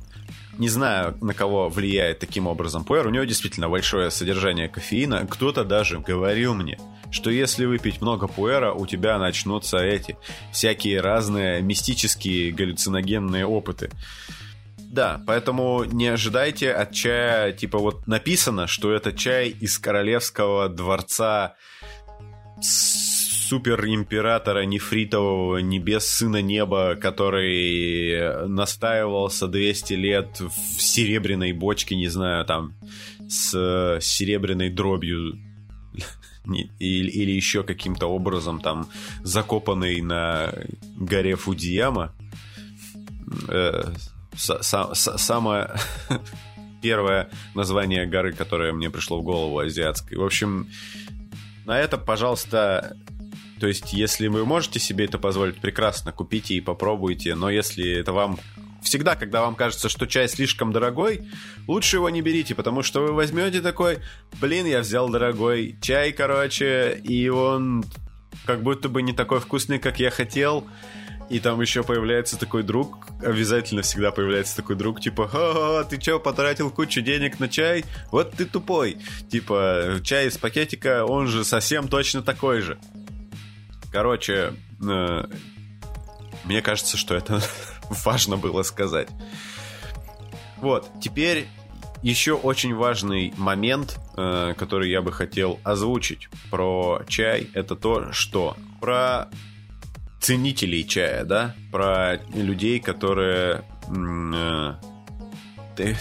[0.59, 3.07] Не знаю, на кого влияет таким образом пуэр.
[3.07, 5.27] У него действительно большое содержание кофеина.
[5.29, 6.79] Кто-то даже говорил мне,
[7.11, 10.17] что если выпить много пуэра, у тебя начнутся эти
[10.53, 13.91] всякие разные мистические галлюциногенные опыты.
[14.79, 21.57] Да, поэтому не ожидайте от чая, типа вот написано, что это чай из королевского дворца
[23.49, 32.75] суперимператора нефритового небес сына неба, который настаивался 200 лет в серебряной бочке, не знаю, там,
[33.29, 35.39] с серебряной дробью
[36.79, 38.89] или, или еще каким-то образом там
[39.23, 40.53] закопанный на
[40.97, 42.13] горе Фудзияма.
[43.49, 43.93] Э,
[44.37, 45.71] самое
[46.83, 50.17] первое название горы, которое мне пришло в голову, азиатской.
[50.17, 50.69] В общем,
[51.67, 52.97] на это, пожалуйста,
[53.61, 57.35] то есть, если вы можете себе это позволить, прекрасно, купите и попробуйте.
[57.35, 58.39] Но если это вам
[58.83, 61.23] всегда, когда вам кажется, что чай слишком дорогой,
[61.67, 63.99] лучше его не берите, потому что вы возьмете такой,
[64.41, 67.85] блин, я взял дорогой чай, короче, и он
[68.45, 70.67] как будто бы не такой вкусный, как я хотел.
[71.31, 76.21] И там еще появляется такой друг, обязательно всегда появляется такой друг, типа, ха-ха, ты че,
[76.21, 77.87] потратил кучу денег на чай?
[78.13, 78.99] Вот ты тупой.
[79.31, 82.79] Типа, чай из пакетика, он же совсем точно такой же.
[83.95, 84.53] Короче,
[84.85, 85.25] э,
[86.43, 87.41] мне кажется, что это
[88.05, 89.09] важно было сказать.
[90.57, 91.47] Вот, теперь
[92.03, 98.57] еще очень важный момент, э, который я бы хотел озвучить про чай, это то, что
[98.81, 99.29] про
[100.21, 104.75] ценителей чая, да, про людей, которые э,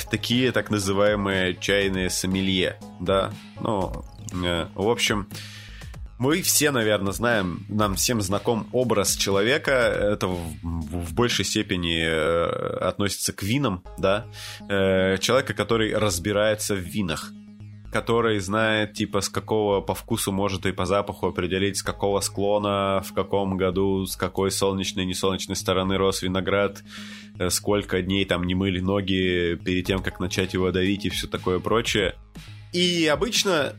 [0.10, 4.04] такие так называемые чайные сомелье, да, ну,
[4.44, 5.28] э, в общем,
[6.20, 9.72] мы все, наверное, знаем, нам всем знаком образ человека.
[9.72, 14.26] Это в, в большей степени э, относится к винам, да.
[14.70, 17.32] Э, человека, который разбирается в винах
[17.94, 23.04] который знает, типа, с какого по вкусу может и по запаху определить, с какого склона,
[23.06, 26.84] в каком году, с какой солнечной несолнечной стороны рос виноград,
[27.38, 31.28] э, сколько дней там не мыли ноги перед тем, как начать его давить и все
[31.28, 32.16] такое прочее.
[32.74, 33.76] И обычно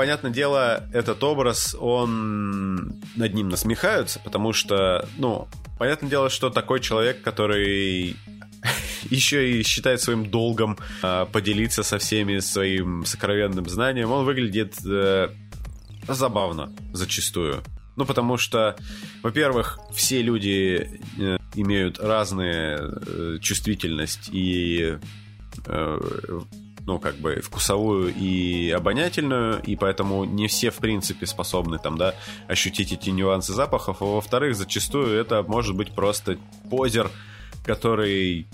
[0.00, 5.46] понятное дело, этот образ, он над ним насмехаются, потому что, ну,
[5.78, 8.16] понятное дело, что такой человек, который
[9.10, 15.28] еще и считает своим долгом э, поделиться со всеми своим сокровенным знанием, он выглядит э,
[16.08, 17.62] забавно зачастую.
[17.96, 18.76] Ну, потому что,
[19.22, 24.96] во-первых, все люди э, имеют разные э, чувствительность и
[25.66, 25.98] э,
[26.86, 32.14] ну, как бы вкусовую и обонятельную, и поэтому не все, в принципе, способны там, да,
[32.48, 36.38] ощутить эти нюансы запахов, а во-вторых, зачастую это может быть просто
[36.70, 37.10] позер,
[37.64, 38.46] который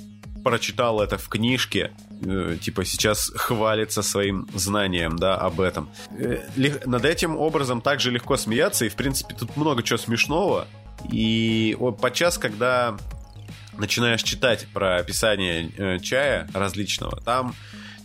[0.47, 1.91] прочитал это в книжке,
[2.25, 5.91] э, типа сейчас хвалится своим знанием, да, об этом.
[6.17, 6.45] Э,
[6.85, 10.69] над этим образом также легко смеяться, и, в принципе, тут много чего смешного.
[11.11, 12.97] И вот подчас, когда
[13.77, 17.55] начинаешь читать про описание э, чая различного, там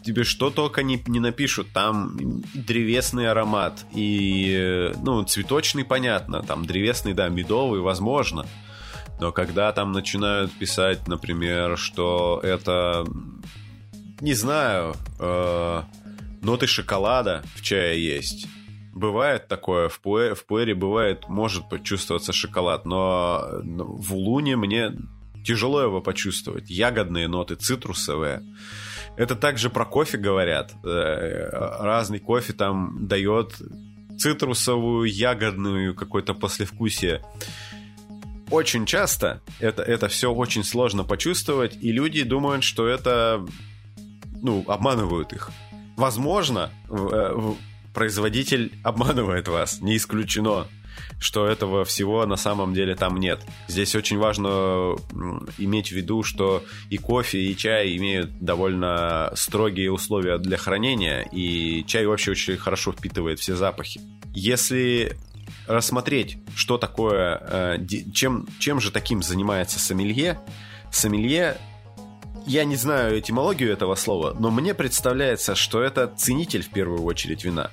[0.04, 1.68] тебе что только не, не напишут.
[1.74, 2.18] Там
[2.54, 6.42] древесный аромат и, ну, цветочный, понятно.
[6.42, 8.46] Там древесный, да, медовый, возможно.
[9.20, 13.06] Но когда там начинают писать, например, что это,
[14.20, 15.82] не знаю, э,
[16.42, 18.48] ноты шоколада в чае есть.
[18.94, 24.92] Бывает такое, в, пуэ, в пуэре бывает, может почувствоваться шоколад, но в луне мне
[25.46, 26.70] тяжело его почувствовать.
[26.70, 28.44] Ягодные ноты, цитрусовые.
[29.18, 30.74] Это также про кофе говорят.
[30.84, 33.56] Э, разный кофе там дает
[34.18, 37.22] цитрусовую, ягодную какое-то послевкусие.
[38.50, 43.46] Очень часто это, это все очень сложно почувствовать, и люди думают, что это
[44.42, 45.52] ну, обманывают их.
[45.96, 47.54] Возможно, э,
[47.94, 50.68] производитель обманывает вас, не исключено
[51.20, 53.42] что этого всего на самом деле там нет.
[53.68, 54.96] Здесь очень важно
[55.58, 61.84] иметь в виду, что и кофе, и чай имеют довольно строгие условия для хранения, и
[61.86, 64.02] чай вообще очень хорошо впитывает все запахи.
[64.34, 65.18] Если
[65.68, 70.40] рассмотреть, что такое, э, чем, чем же таким занимается сомелье,
[70.92, 71.58] сомелье
[72.46, 77.44] я не знаю этимологию этого слова, но мне представляется, что это ценитель в первую очередь
[77.44, 77.70] вина.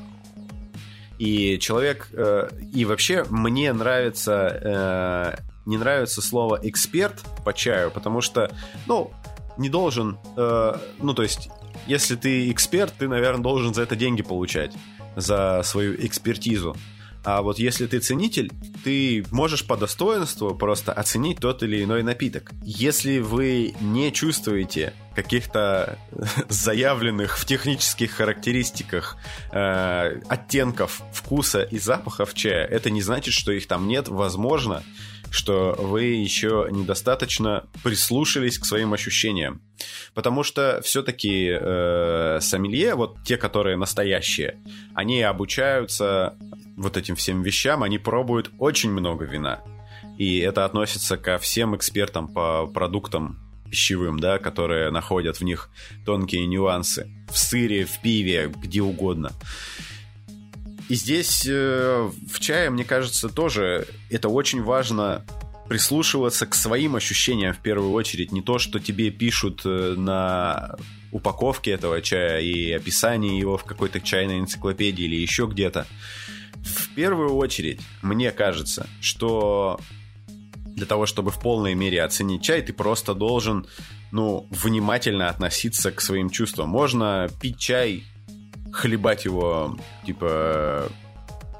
[1.18, 2.08] И человек...
[2.12, 5.36] Э, и вообще мне нравится...
[5.36, 8.50] Э, не нравится слово «эксперт» по чаю, потому что,
[8.86, 9.12] ну,
[9.58, 10.18] не должен...
[10.36, 11.50] Э, ну, то есть,
[11.86, 14.72] если ты эксперт, ты, наверное, должен за это деньги получать,
[15.16, 16.76] за свою экспертизу.
[17.24, 18.50] А вот если ты ценитель,
[18.84, 22.52] ты можешь по достоинству просто оценить тот или иной напиток.
[22.62, 25.98] Если вы не чувствуете каких-то
[26.48, 29.16] заявленных в технических характеристиках
[29.50, 34.08] э, оттенков вкуса и запахов чая, это не значит, что их там нет.
[34.08, 34.84] Возможно,
[35.30, 39.62] что вы еще недостаточно прислушались к своим ощущениям.
[40.14, 44.58] Потому что все-таки э, сомелье, вот те, которые настоящие,
[44.94, 46.36] они обучаются
[46.76, 49.60] вот этим всем вещам, они пробуют очень много вина.
[50.16, 53.38] И это относится ко всем экспертам по продуктам
[53.70, 55.70] пищевым, да, которые находят в них
[56.04, 57.08] тонкие нюансы.
[57.30, 59.32] В сыре, в пиве, где угодно.
[60.88, 65.24] И здесь э, в чае, мне кажется, тоже это очень важно
[65.68, 68.32] прислушиваться к своим ощущениям в первую очередь.
[68.32, 70.76] Не то, что тебе пишут э, на
[71.12, 75.86] упаковке этого чая и описании его в какой-то чайной энциклопедии или еще где-то.
[76.54, 79.78] В первую очередь, мне кажется, что
[80.74, 83.66] для того, чтобы в полной мере оценить чай, ты просто должен,
[84.10, 86.68] ну, внимательно относиться к своим чувствам.
[86.70, 88.04] Можно пить чай,
[88.72, 90.88] хлебать его, типа,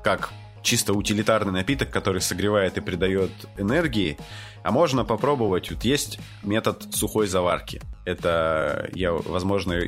[0.03, 0.31] как
[0.62, 4.18] чисто утилитарный напиток, который согревает и придает энергии,
[4.62, 5.71] а можно попробовать.
[5.71, 7.81] Вот есть метод сухой заварки.
[8.05, 9.81] Это я, возможно,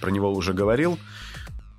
[0.00, 0.98] про него уже говорил.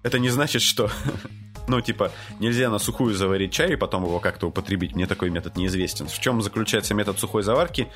[0.04, 0.90] Это не значит, что
[1.68, 4.96] Ну, типа, нельзя на сухую заварить чай и потом его как-то употребить.
[4.96, 6.08] Мне такой метод неизвестен.
[6.08, 7.88] В чем заключается метод сухой заварки?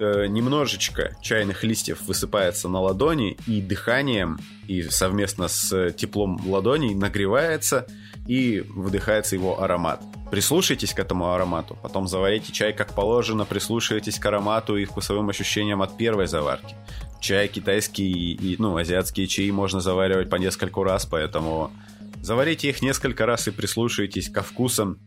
[0.00, 7.86] Э, немножечко чайных листьев высыпается на ладони и дыханием, и совместно с теплом ладоней нагревается
[8.26, 10.02] и выдыхается его аромат.
[10.30, 15.82] Прислушайтесь к этому аромату, потом заварите чай как положено, прислушивайтесь к аромату и вкусовым ощущениям
[15.82, 16.74] от первой заварки.
[17.20, 21.72] Чай китайский и, ну, азиатские чаи можно заваривать по нескольку раз, поэтому
[22.20, 24.98] Заварите их несколько раз и прислушайтесь ко вкусам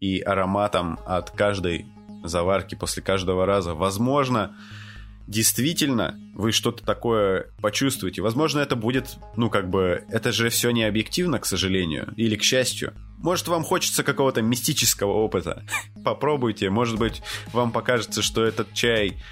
[0.00, 1.86] и ароматам от каждой
[2.24, 3.74] заварки после каждого раза.
[3.74, 4.56] Возможно,
[5.26, 8.22] действительно вы что-то такое почувствуете.
[8.22, 12.42] Возможно, это будет, ну, как бы, это же все не объективно, к сожалению, или к
[12.42, 12.94] счастью.
[13.18, 15.64] Может, вам хочется какого-то мистического опыта.
[16.04, 19.22] Попробуйте, может быть, вам покажется, что этот чай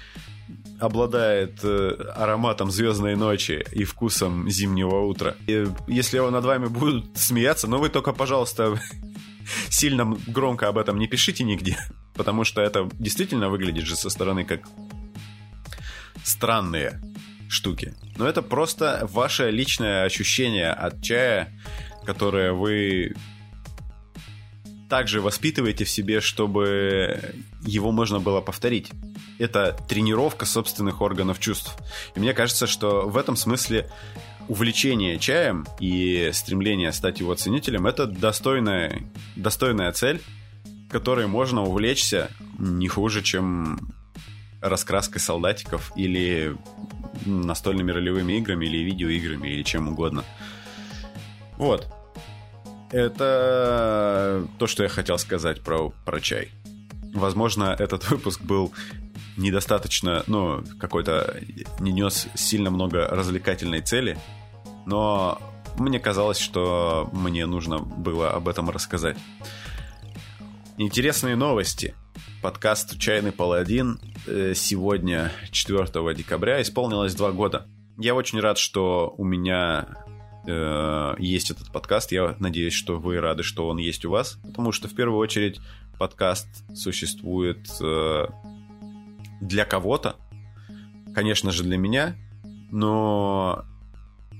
[0.79, 5.35] обладает э, ароматом звездной ночи и вкусом зимнего утра.
[5.45, 8.79] И если над вами будут смеяться, но ну, вы только, пожалуйста,
[9.69, 11.77] сильно громко об этом не пишите нигде,
[12.13, 14.67] потому что это действительно выглядит же со стороны как
[16.23, 17.01] странные
[17.49, 17.93] штуки.
[18.17, 21.51] Но это просто ваше личное ощущение от чая,
[22.05, 23.13] которое вы
[24.89, 28.91] также воспитываете в себе, чтобы его можно было повторить.
[29.39, 31.77] Это тренировка собственных органов чувств.
[32.15, 33.89] И мне кажется, что в этом смысле
[34.51, 39.01] увлечение чаем и стремление стать его ценителем это достойная,
[39.37, 40.21] достойная цель,
[40.89, 42.29] которой можно увлечься
[42.59, 43.79] не хуже, чем
[44.59, 46.57] раскраской солдатиков или
[47.25, 50.25] настольными ролевыми играми или видеоиграми или чем угодно.
[51.55, 51.87] Вот.
[52.91, 56.49] Это то, что я хотел сказать про, про чай.
[57.13, 58.73] Возможно, этот выпуск был
[59.37, 61.39] недостаточно, ну, какой-то
[61.79, 64.17] не нес сильно много развлекательной цели,
[64.85, 65.39] но
[65.77, 69.17] мне казалось, что мне нужно было об этом рассказать.
[70.77, 71.95] Интересные новости.
[72.41, 77.67] Подкаст «Чайный паладин» э, сегодня, 4 декабря, исполнилось два года.
[77.97, 79.85] Я очень рад, что у меня
[80.47, 82.11] э, есть этот подкаст.
[82.11, 85.59] Я надеюсь, что вы рады, что он есть у вас, потому что в первую очередь
[85.99, 88.25] подкаст существует э,
[89.39, 90.15] для кого-то,
[91.13, 92.15] конечно же для меня,
[92.71, 93.65] но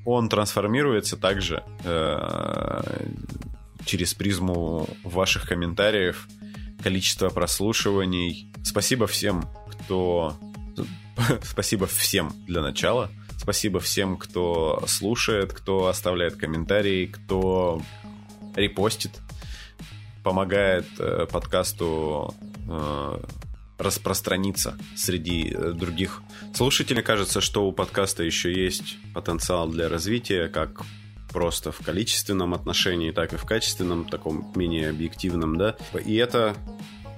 [0.06, 2.82] он трансформируется также э,
[3.86, 6.28] через призму ваших комментариев,
[6.84, 8.52] количество прослушиваний.
[8.64, 10.36] Спасибо всем, кто...
[11.44, 13.10] Спасибо всем для начала.
[13.38, 17.82] Спасибо всем, кто слушает, кто оставляет комментарии, кто
[18.56, 19.20] репостит,
[20.24, 22.36] помогает э, подкасту
[22.70, 23.20] э,
[23.82, 26.22] распространиться среди э, других
[26.54, 27.04] слушателей.
[27.04, 30.84] Кажется, что у подкаста еще есть потенциал для развития, как
[31.32, 35.76] просто в количественном отношении, так и в качественном, таком менее объективном, да.
[36.06, 36.56] И это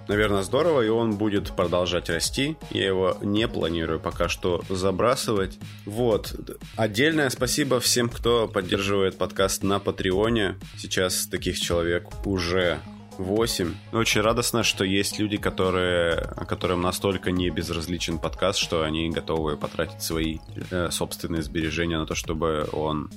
[0.07, 2.57] наверное, здорово, и он будет продолжать расти.
[2.72, 5.57] Я его не планирую пока что забрасывать.
[5.86, 6.36] Вот.
[6.76, 10.55] Отдельное спасибо всем, кто поддерживает подкаст на Патреоне.
[10.78, 12.80] Сейчас таких человек уже
[13.18, 13.74] 8.
[13.91, 16.16] Очень радостно, что есть люди, которые,
[16.47, 20.39] которым настолько не безразличен подкаст, что они готовы потратить свои
[20.72, 23.11] э, собственные сбережения на то, чтобы он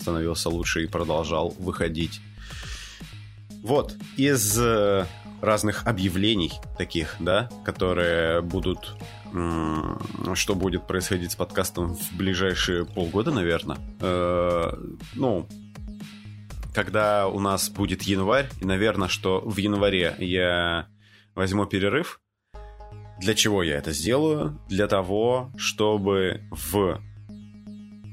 [0.00, 2.20] становился лучше и продолжал выходить.
[3.62, 5.06] Вот, из э,
[5.40, 8.96] разных объявлений таких, да, которые будут
[10.34, 13.78] что будет происходить с подкастом в ближайшие полгода, наверное.
[14.00, 14.74] Э,
[15.14, 15.48] ну,
[16.74, 20.88] когда у нас будет январь, и, наверное, что в январе я
[21.34, 22.20] возьму перерыв.
[23.20, 24.58] Для чего я это сделаю?
[24.68, 27.00] Для того, чтобы в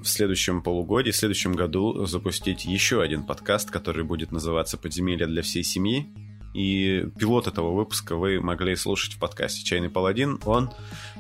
[0.01, 5.41] в следующем полугодии, в следующем году запустить еще один подкаст, который будет называться «Подземелье для
[5.41, 6.07] всей семьи».
[6.54, 10.39] И пилот этого выпуска вы могли слушать в подкасте «Чайный паладин».
[10.45, 10.72] Он,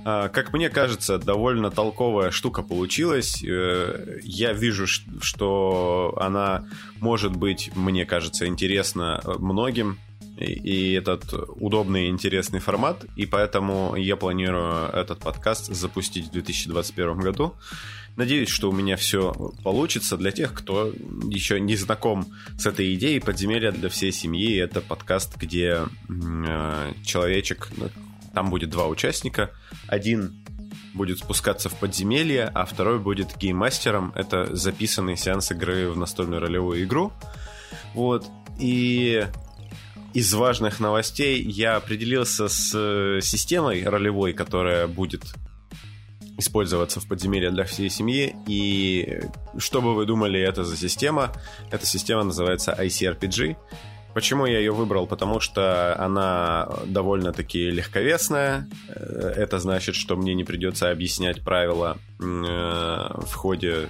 [0.03, 3.43] а, как мне кажется, довольно толковая штука получилась.
[3.43, 6.65] Э, я вижу, что она
[6.99, 9.99] может быть, мне кажется, интересна многим.
[10.39, 13.05] И этот удобный и интересный формат.
[13.15, 17.55] И поэтому я планирую этот подкаст запустить в 2021 году.
[18.15, 19.33] Надеюсь, что у меня все
[19.63, 20.17] получится.
[20.17, 20.93] Для тех, кто
[21.29, 22.27] еще не знаком
[22.57, 27.69] с этой идеей, «Подземелья для всей семьи»— это подкаст, где э, человечек...
[27.77, 27.89] Ну,
[28.33, 29.51] там будет два участника.
[29.87, 30.43] Один
[30.93, 34.13] будет спускаться в подземелье, а второй будет гейммастером.
[34.15, 37.11] Это записанный сеанс игры в настольную ролевую игру.
[37.93, 38.27] Вот.
[38.59, 39.25] И
[40.13, 45.23] из важных новостей я определился с э, системой ролевой, которая будет
[46.37, 48.35] использоваться в подземелье для всей семьи.
[48.47, 49.21] И
[49.57, 51.33] что бы вы думали, это за система?
[51.69, 53.57] Эта система называется ICRPG.
[54.13, 55.05] Почему я ее выбрал?
[55.05, 58.67] Потому что она довольно-таки легковесная.
[58.87, 63.89] Э, это значит, что мне не придется объяснять правила э, в ходе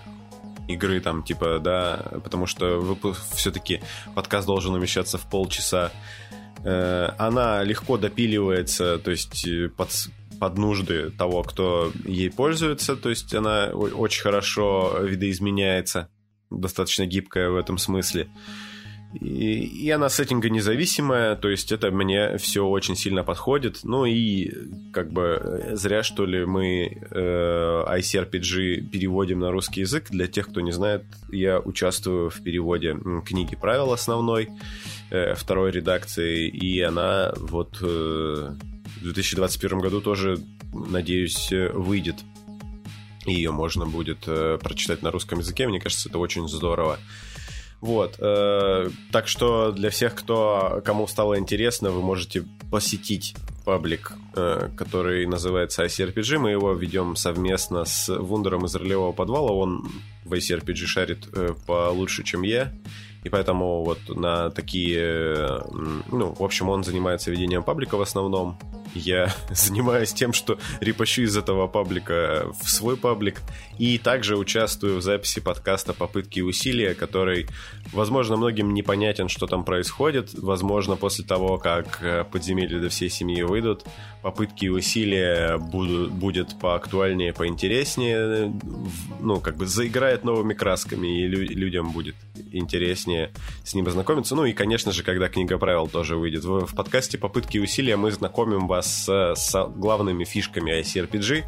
[0.70, 2.98] игры, там, типа, да, потому что
[3.36, 3.82] все-таки
[4.16, 5.92] подкаст должен умещаться в полчаса.
[6.64, 9.90] Э, она легко допиливается, то есть под,
[10.40, 16.10] под нужды того, кто ей пользуется, то есть она очень хорошо видоизменяется.
[16.50, 18.28] достаточно гибкая в этом смысле.
[19.14, 23.80] И, и она сеттинга независимая, то есть это мне все очень сильно подходит.
[23.84, 24.52] Ну и
[24.94, 30.10] как бы зря, что ли, мы э, ICRPG переводим на русский язык.
[30.10, 32.96] Для тех, кто не знает, я участвую в переводе
[33.26, 34.50] книги правил основной,
[35.10, 40.38] э, второй редакции, и она вот э, в 2021 году тоже,
[40.72, 42.18] надеюсь, выйдет.
[43.26, 45.68] И ее можно будет э, прочитать на русском языке.
[45.68, 47.00] Мне кажется, это очень здорово.
[47.82, 48.16] Вот.
[48.20, 55.26] Э, так что для всех, кто, кому стало интересно, вы можете посетить паблик, э, который
[55.26, 56.40] называется ICRPG.
[56.40, 59.52] Мы его ведем совместно с Вундером из ролевого подвала.
[59.52, 59.90] Он
[60.30, 62.72] в ICRPG шарит э, получше, чем я.
[63.24, 65.62] И поэтому вот на такие...
[66.12, 68.58] Ну, в общем, он занимается ведением паблика в основном
[68.94, 73.42] я занимаюсь тем, что репощу из этого паблика в свой паблик.
[73.78, 77.48] И также участвую в записи подкаста «Попытки и усилия», который,
[77.94, 80.34] возможно, многим непонятен, что там происходит.
[80.34, 83.86] Возможно, после того, как э, подземелья до всей семьи выйдут,
[84.22, 88.54] «Попытки и усилия» будут, будет поактуальнее, поинтереснее.
[89.22, 92.16] Ну, как бы заиграет новыми красками, и лю- людям будет
[92.52, 93.32] интереснее
[93.64, 94.36] с ним ознакомиться.
[94.36, 96.44] Ну и, конечно же, когда книга правил тоже выйдет.
[96.44, 101.46] В, в подкасте «Попытки и усилия» мы знакомим вас с, с главными фишками ICRPG,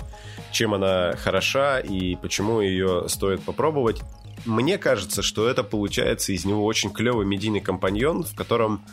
[0.51, 4.01] чем она хороша и почему ее стоит попробовать.
[4.45, 8.83] Мне кажется, что это получается из него очень клевый медийный компаньон, в котором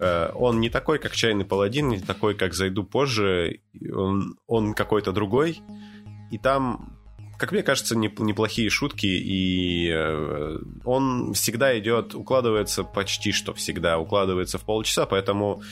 [0.00, 3.60] э, он не такой, как Чайный Паладин, не такой, как Зайду позже,
[3.94, 5.60] он, он какой-то другой.
[6.32, 6.95] И там
[7.38, 14.58] как мне кажется, неплохие шутки, и э, он всегда идет, укладывается почти что всегда, укладывается
[14.58, 15.62] в полчаса, поэтому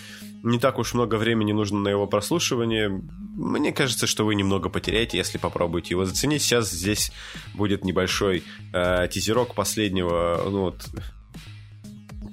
[0.42, 2.88] не так уж много времени нужно на его прослушивание.
[2.88, 6.42] Мне кажется, что вы немного потеряете, если попробуете его заценить.
[6.42, 7.12] Сейчас здесь
[7.54, 10.86] будет небольшой э, тизерок последнего, ну вот,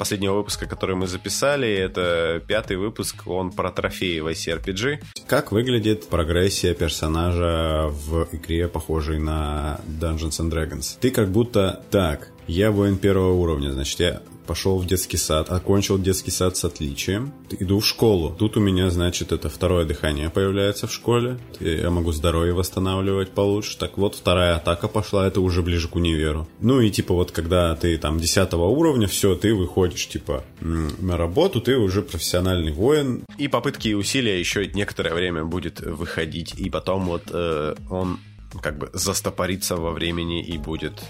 [0.02, 1.70] последнего выпуска, который мы записали.
[1.70, 4.98] Это пятый выпуск, он про трофеи в ICRPG.
[5.28, 10.98] Как выглядит прогрессия персонажа в игре, похожей на Dungeons and Dragons?
[11.00, 15.98] Ты как будто так, я воин первого уровня, значит, я пошел в детский сад, окончил
[15.98, 18.36] детский сад с отличием, иду в школу.
[18.38, 21.38] Тут у меня, значит, это второе дыхание появляется в школе.
[21.60, 23.78] Я могу здоровье восстанавливать получше.
[23.78, 26.48] Так вот, вторая атака пошла, это уже ближе к универу.
[26.60, 31.62] Ну и типа вот, когда ты там 10 уровня, все, ты выходишь типа на работу,
[31.62, 33.24] ты уже профессиональный воин.
[33.38, 36.54] И попытки и усилия еще некоторое время будет выходить.
[36.60, 38.20] И потом вот э, он
[38.62, 41.04] как бы застопорится во времени и будет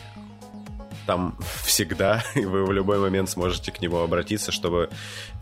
[1.11, 1.35] там
[1.65, 4.89] всегда, и вы в любой момент сможете к нему обратиться, чтобы,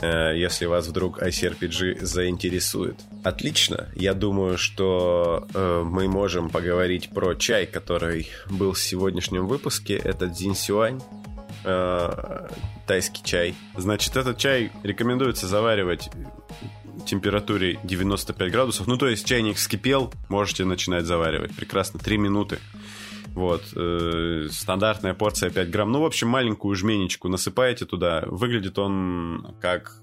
[0.02, 2.96] э, если вас вдруг ICRPG заинтересует.
[3.24, 3.88] Отлично.
[3.96, 9.96] Я думаю, что э, мы можем поговорить про чай, который был в сегодняшнем выпуске.
[9.96, 11.02] Это Дзинсюань.
[11.66, 12.48] Э,
[12.88, 13.54] тайский чай.
[13.78, 16.10] Значит, этот чай рекомендуется заваривать
[17.06, 18.88] температуре 95 градусов.
[18.88, 21.56] Ну, то есть чайник вскипел, можете начинать заваривать.
[21.56, 22.58] Прекрасно, 3 минуты.
[23.36, 25.92] Вот, э, стандартная порция 5 грамм.
[25.92, 28.24] Ну, в общем, маленькую жменечку насыпаете туда.
[28.26, 29.96] Выглядит он как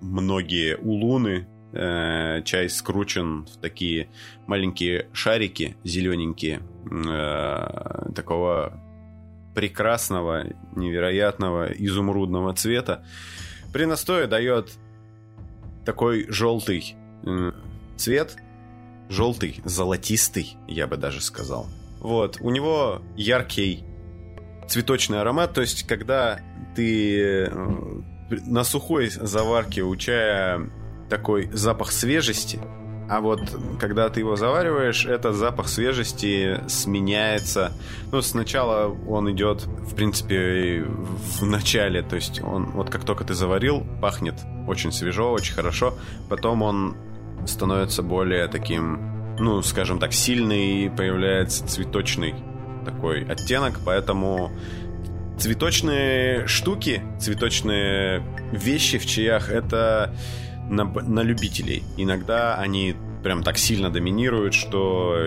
[0.00, 1.48] многие улуны.
[1.72, 4.08] Э, чай скручен в такие
[4.46, 6.60] маленькие шарики зелененькие.
[6.90, 8.80] Э, такого
[9.54, 10.46] прекрасного,
[10.76, 13.04] невероятного изумрудного цвета.
[13.72, 14.72] При настое дает
[15.84, 16.94] такой желтый
[17.96, 18.36] цвет.
[19.08, 21.66] Желтый, золотистый, я бы даже сказал.
[22.00, 23.84] Вот, у него яркий
[24.68, 26.40] цветочный аромат, то есть когда
[26.76, 27.50] ты э,
[28.46, 30.70] на сухой заварке у чая
[31.08, 32.60] такой запах свежести,
[33.08, 33.40] а вот
[33.80, 37.72] когда ты его завариваешь, этот запах свежести сменяется.
[38.12, 43.32] Ну, сначала он идет, в принципе, в начале, то есть он вот как только ты
[43.32, 44.34] заварил, пахнет
[44.66, 45.94] очень свежо, очень хорошо.
[46.28, 46.96] Потом он
[47.46, 52.34] становится более таким ну, скажем так, сильный появляется цветочный
[52.84, 54.50] такой оттенок, поэтому
[55.38, 58.22] цветочные штуки, цветочные
[58.52, 60.14] вещи в чаях это
[60.68, 61.82] на, на любителей.
[61.96, 65.26] Иногда они прям так сильно доминируют, что,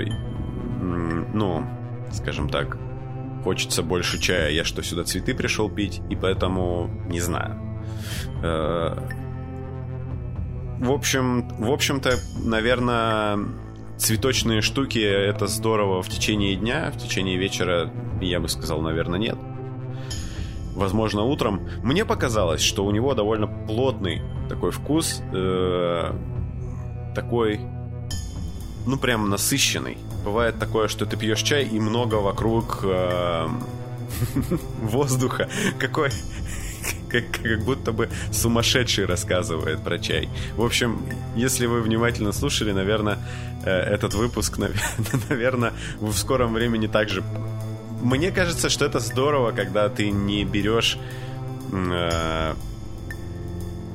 [0.81, 1.65] ну,
[2.11, 2.77] скажем так,
[3.43, 4.51] хочется больше чая.
[4.51, 7.59] Я что, сюда цветы пришел пить, и поэтому не знаю.
[8.43, 8.97] Э,
[10.79, 13.39] в общем, в общем-то, наверное,
[14.01, 19.37] цветочные штуки это здорово в течение дня, в течение вечера, я бы сказал, наверное, нет.
[20.73, 21.69] Возможно, утром.
[21.83, 26.13] Мне показалось, что у него довольно плотный такой вкус, э,
[27.13, 27.59] такой,
[28.87, 29.97] ну прям насыщенный.
[30.25, 33.47] Бывает такое, что ты пьешь чай и много вокруг э,
[34.81, 35.47] воздуха.
[35.77, 36.09] Какой
[37.09, 40.29] как, как будто бы сумасшедший рассказывает про чай.
[40.55, 41.01] В общем,
[41.35, 43.19] если вы внимательно слушали, наверное,
[43.69, 44.57] этот выпуск,
[45.29, 47.23] наверное, в скором времени также...
[48.01, 50.97] Мне кажется, что это здорово, когда ты не берешь
[51.71, 52.53] э,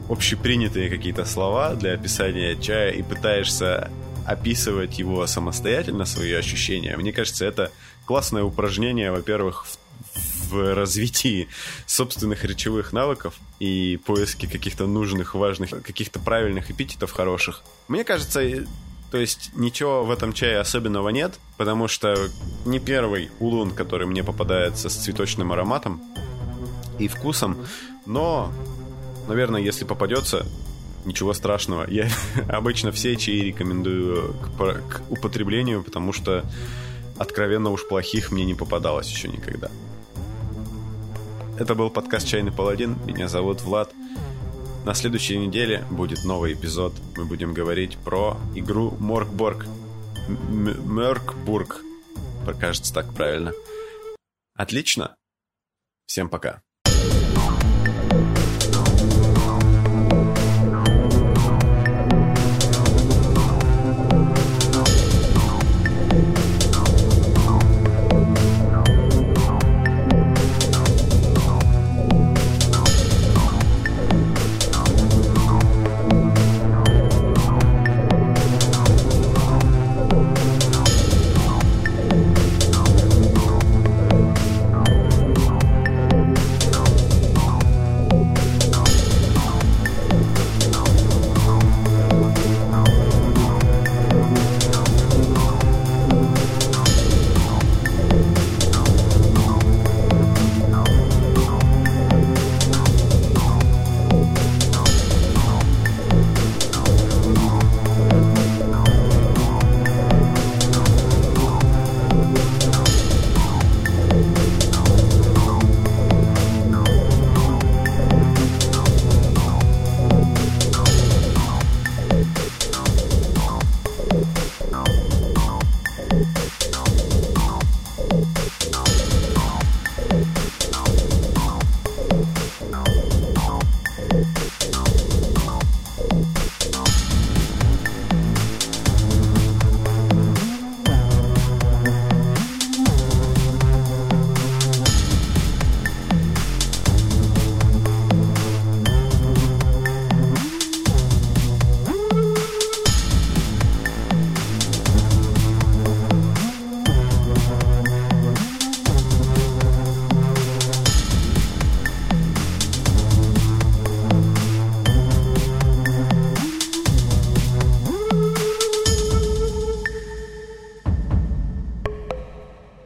[0.09, 3.91] общепринятые какие-то слова для описания чая и пытаешься
[4.25, 6.97] описывать его самостоятельно, свои ощущения.
[6.97, 7.73] Мне кажется, это
[8.05, 9.79] классное упражнение, во-первых, в
[10.51, 11.49] в развитии
[11.87, 17.63] собственных речевых навыков и поиске каких-то нужных, важных, каких-то правильных эпитетов хороших.
[17.89, 18.41] Мне кажется,
[19.11, 22.17] то есть ничего в этом чае особенного нет, потому что
[22.65, 26.03] не первый улун, который мне попадается с цветочным ароматом
[26.99, 27.57] и вкусом,
[28.05, 28.53] но,
[29.29, 30.47] наверное, если попадется,
[31.05, 31.89] ничего страшного.
[31.89, 32.09] Я
[32.49, 36.45] обычно все чаи рекомендую к, к употреблению, потому что
[37.17, 39.71] откровенно уж плохих мне не попадалось еще никогда.
[41.59, 42.99] Это был подкаст «Чайный паладин».
[43.07, 43.91] Меня зовут Влад.
[44.87, 46.95] На следующей неделе будет новый эпизод.
[47.17, 49.67] Мы будем говорить про игру Моркборг.
[50.29, 51.83] Мörkburg.
[52.61, 53.53] Кажется, так правильно.
[54.55, 55.17] Отлично.
[56.07, 56.63] Всем пока.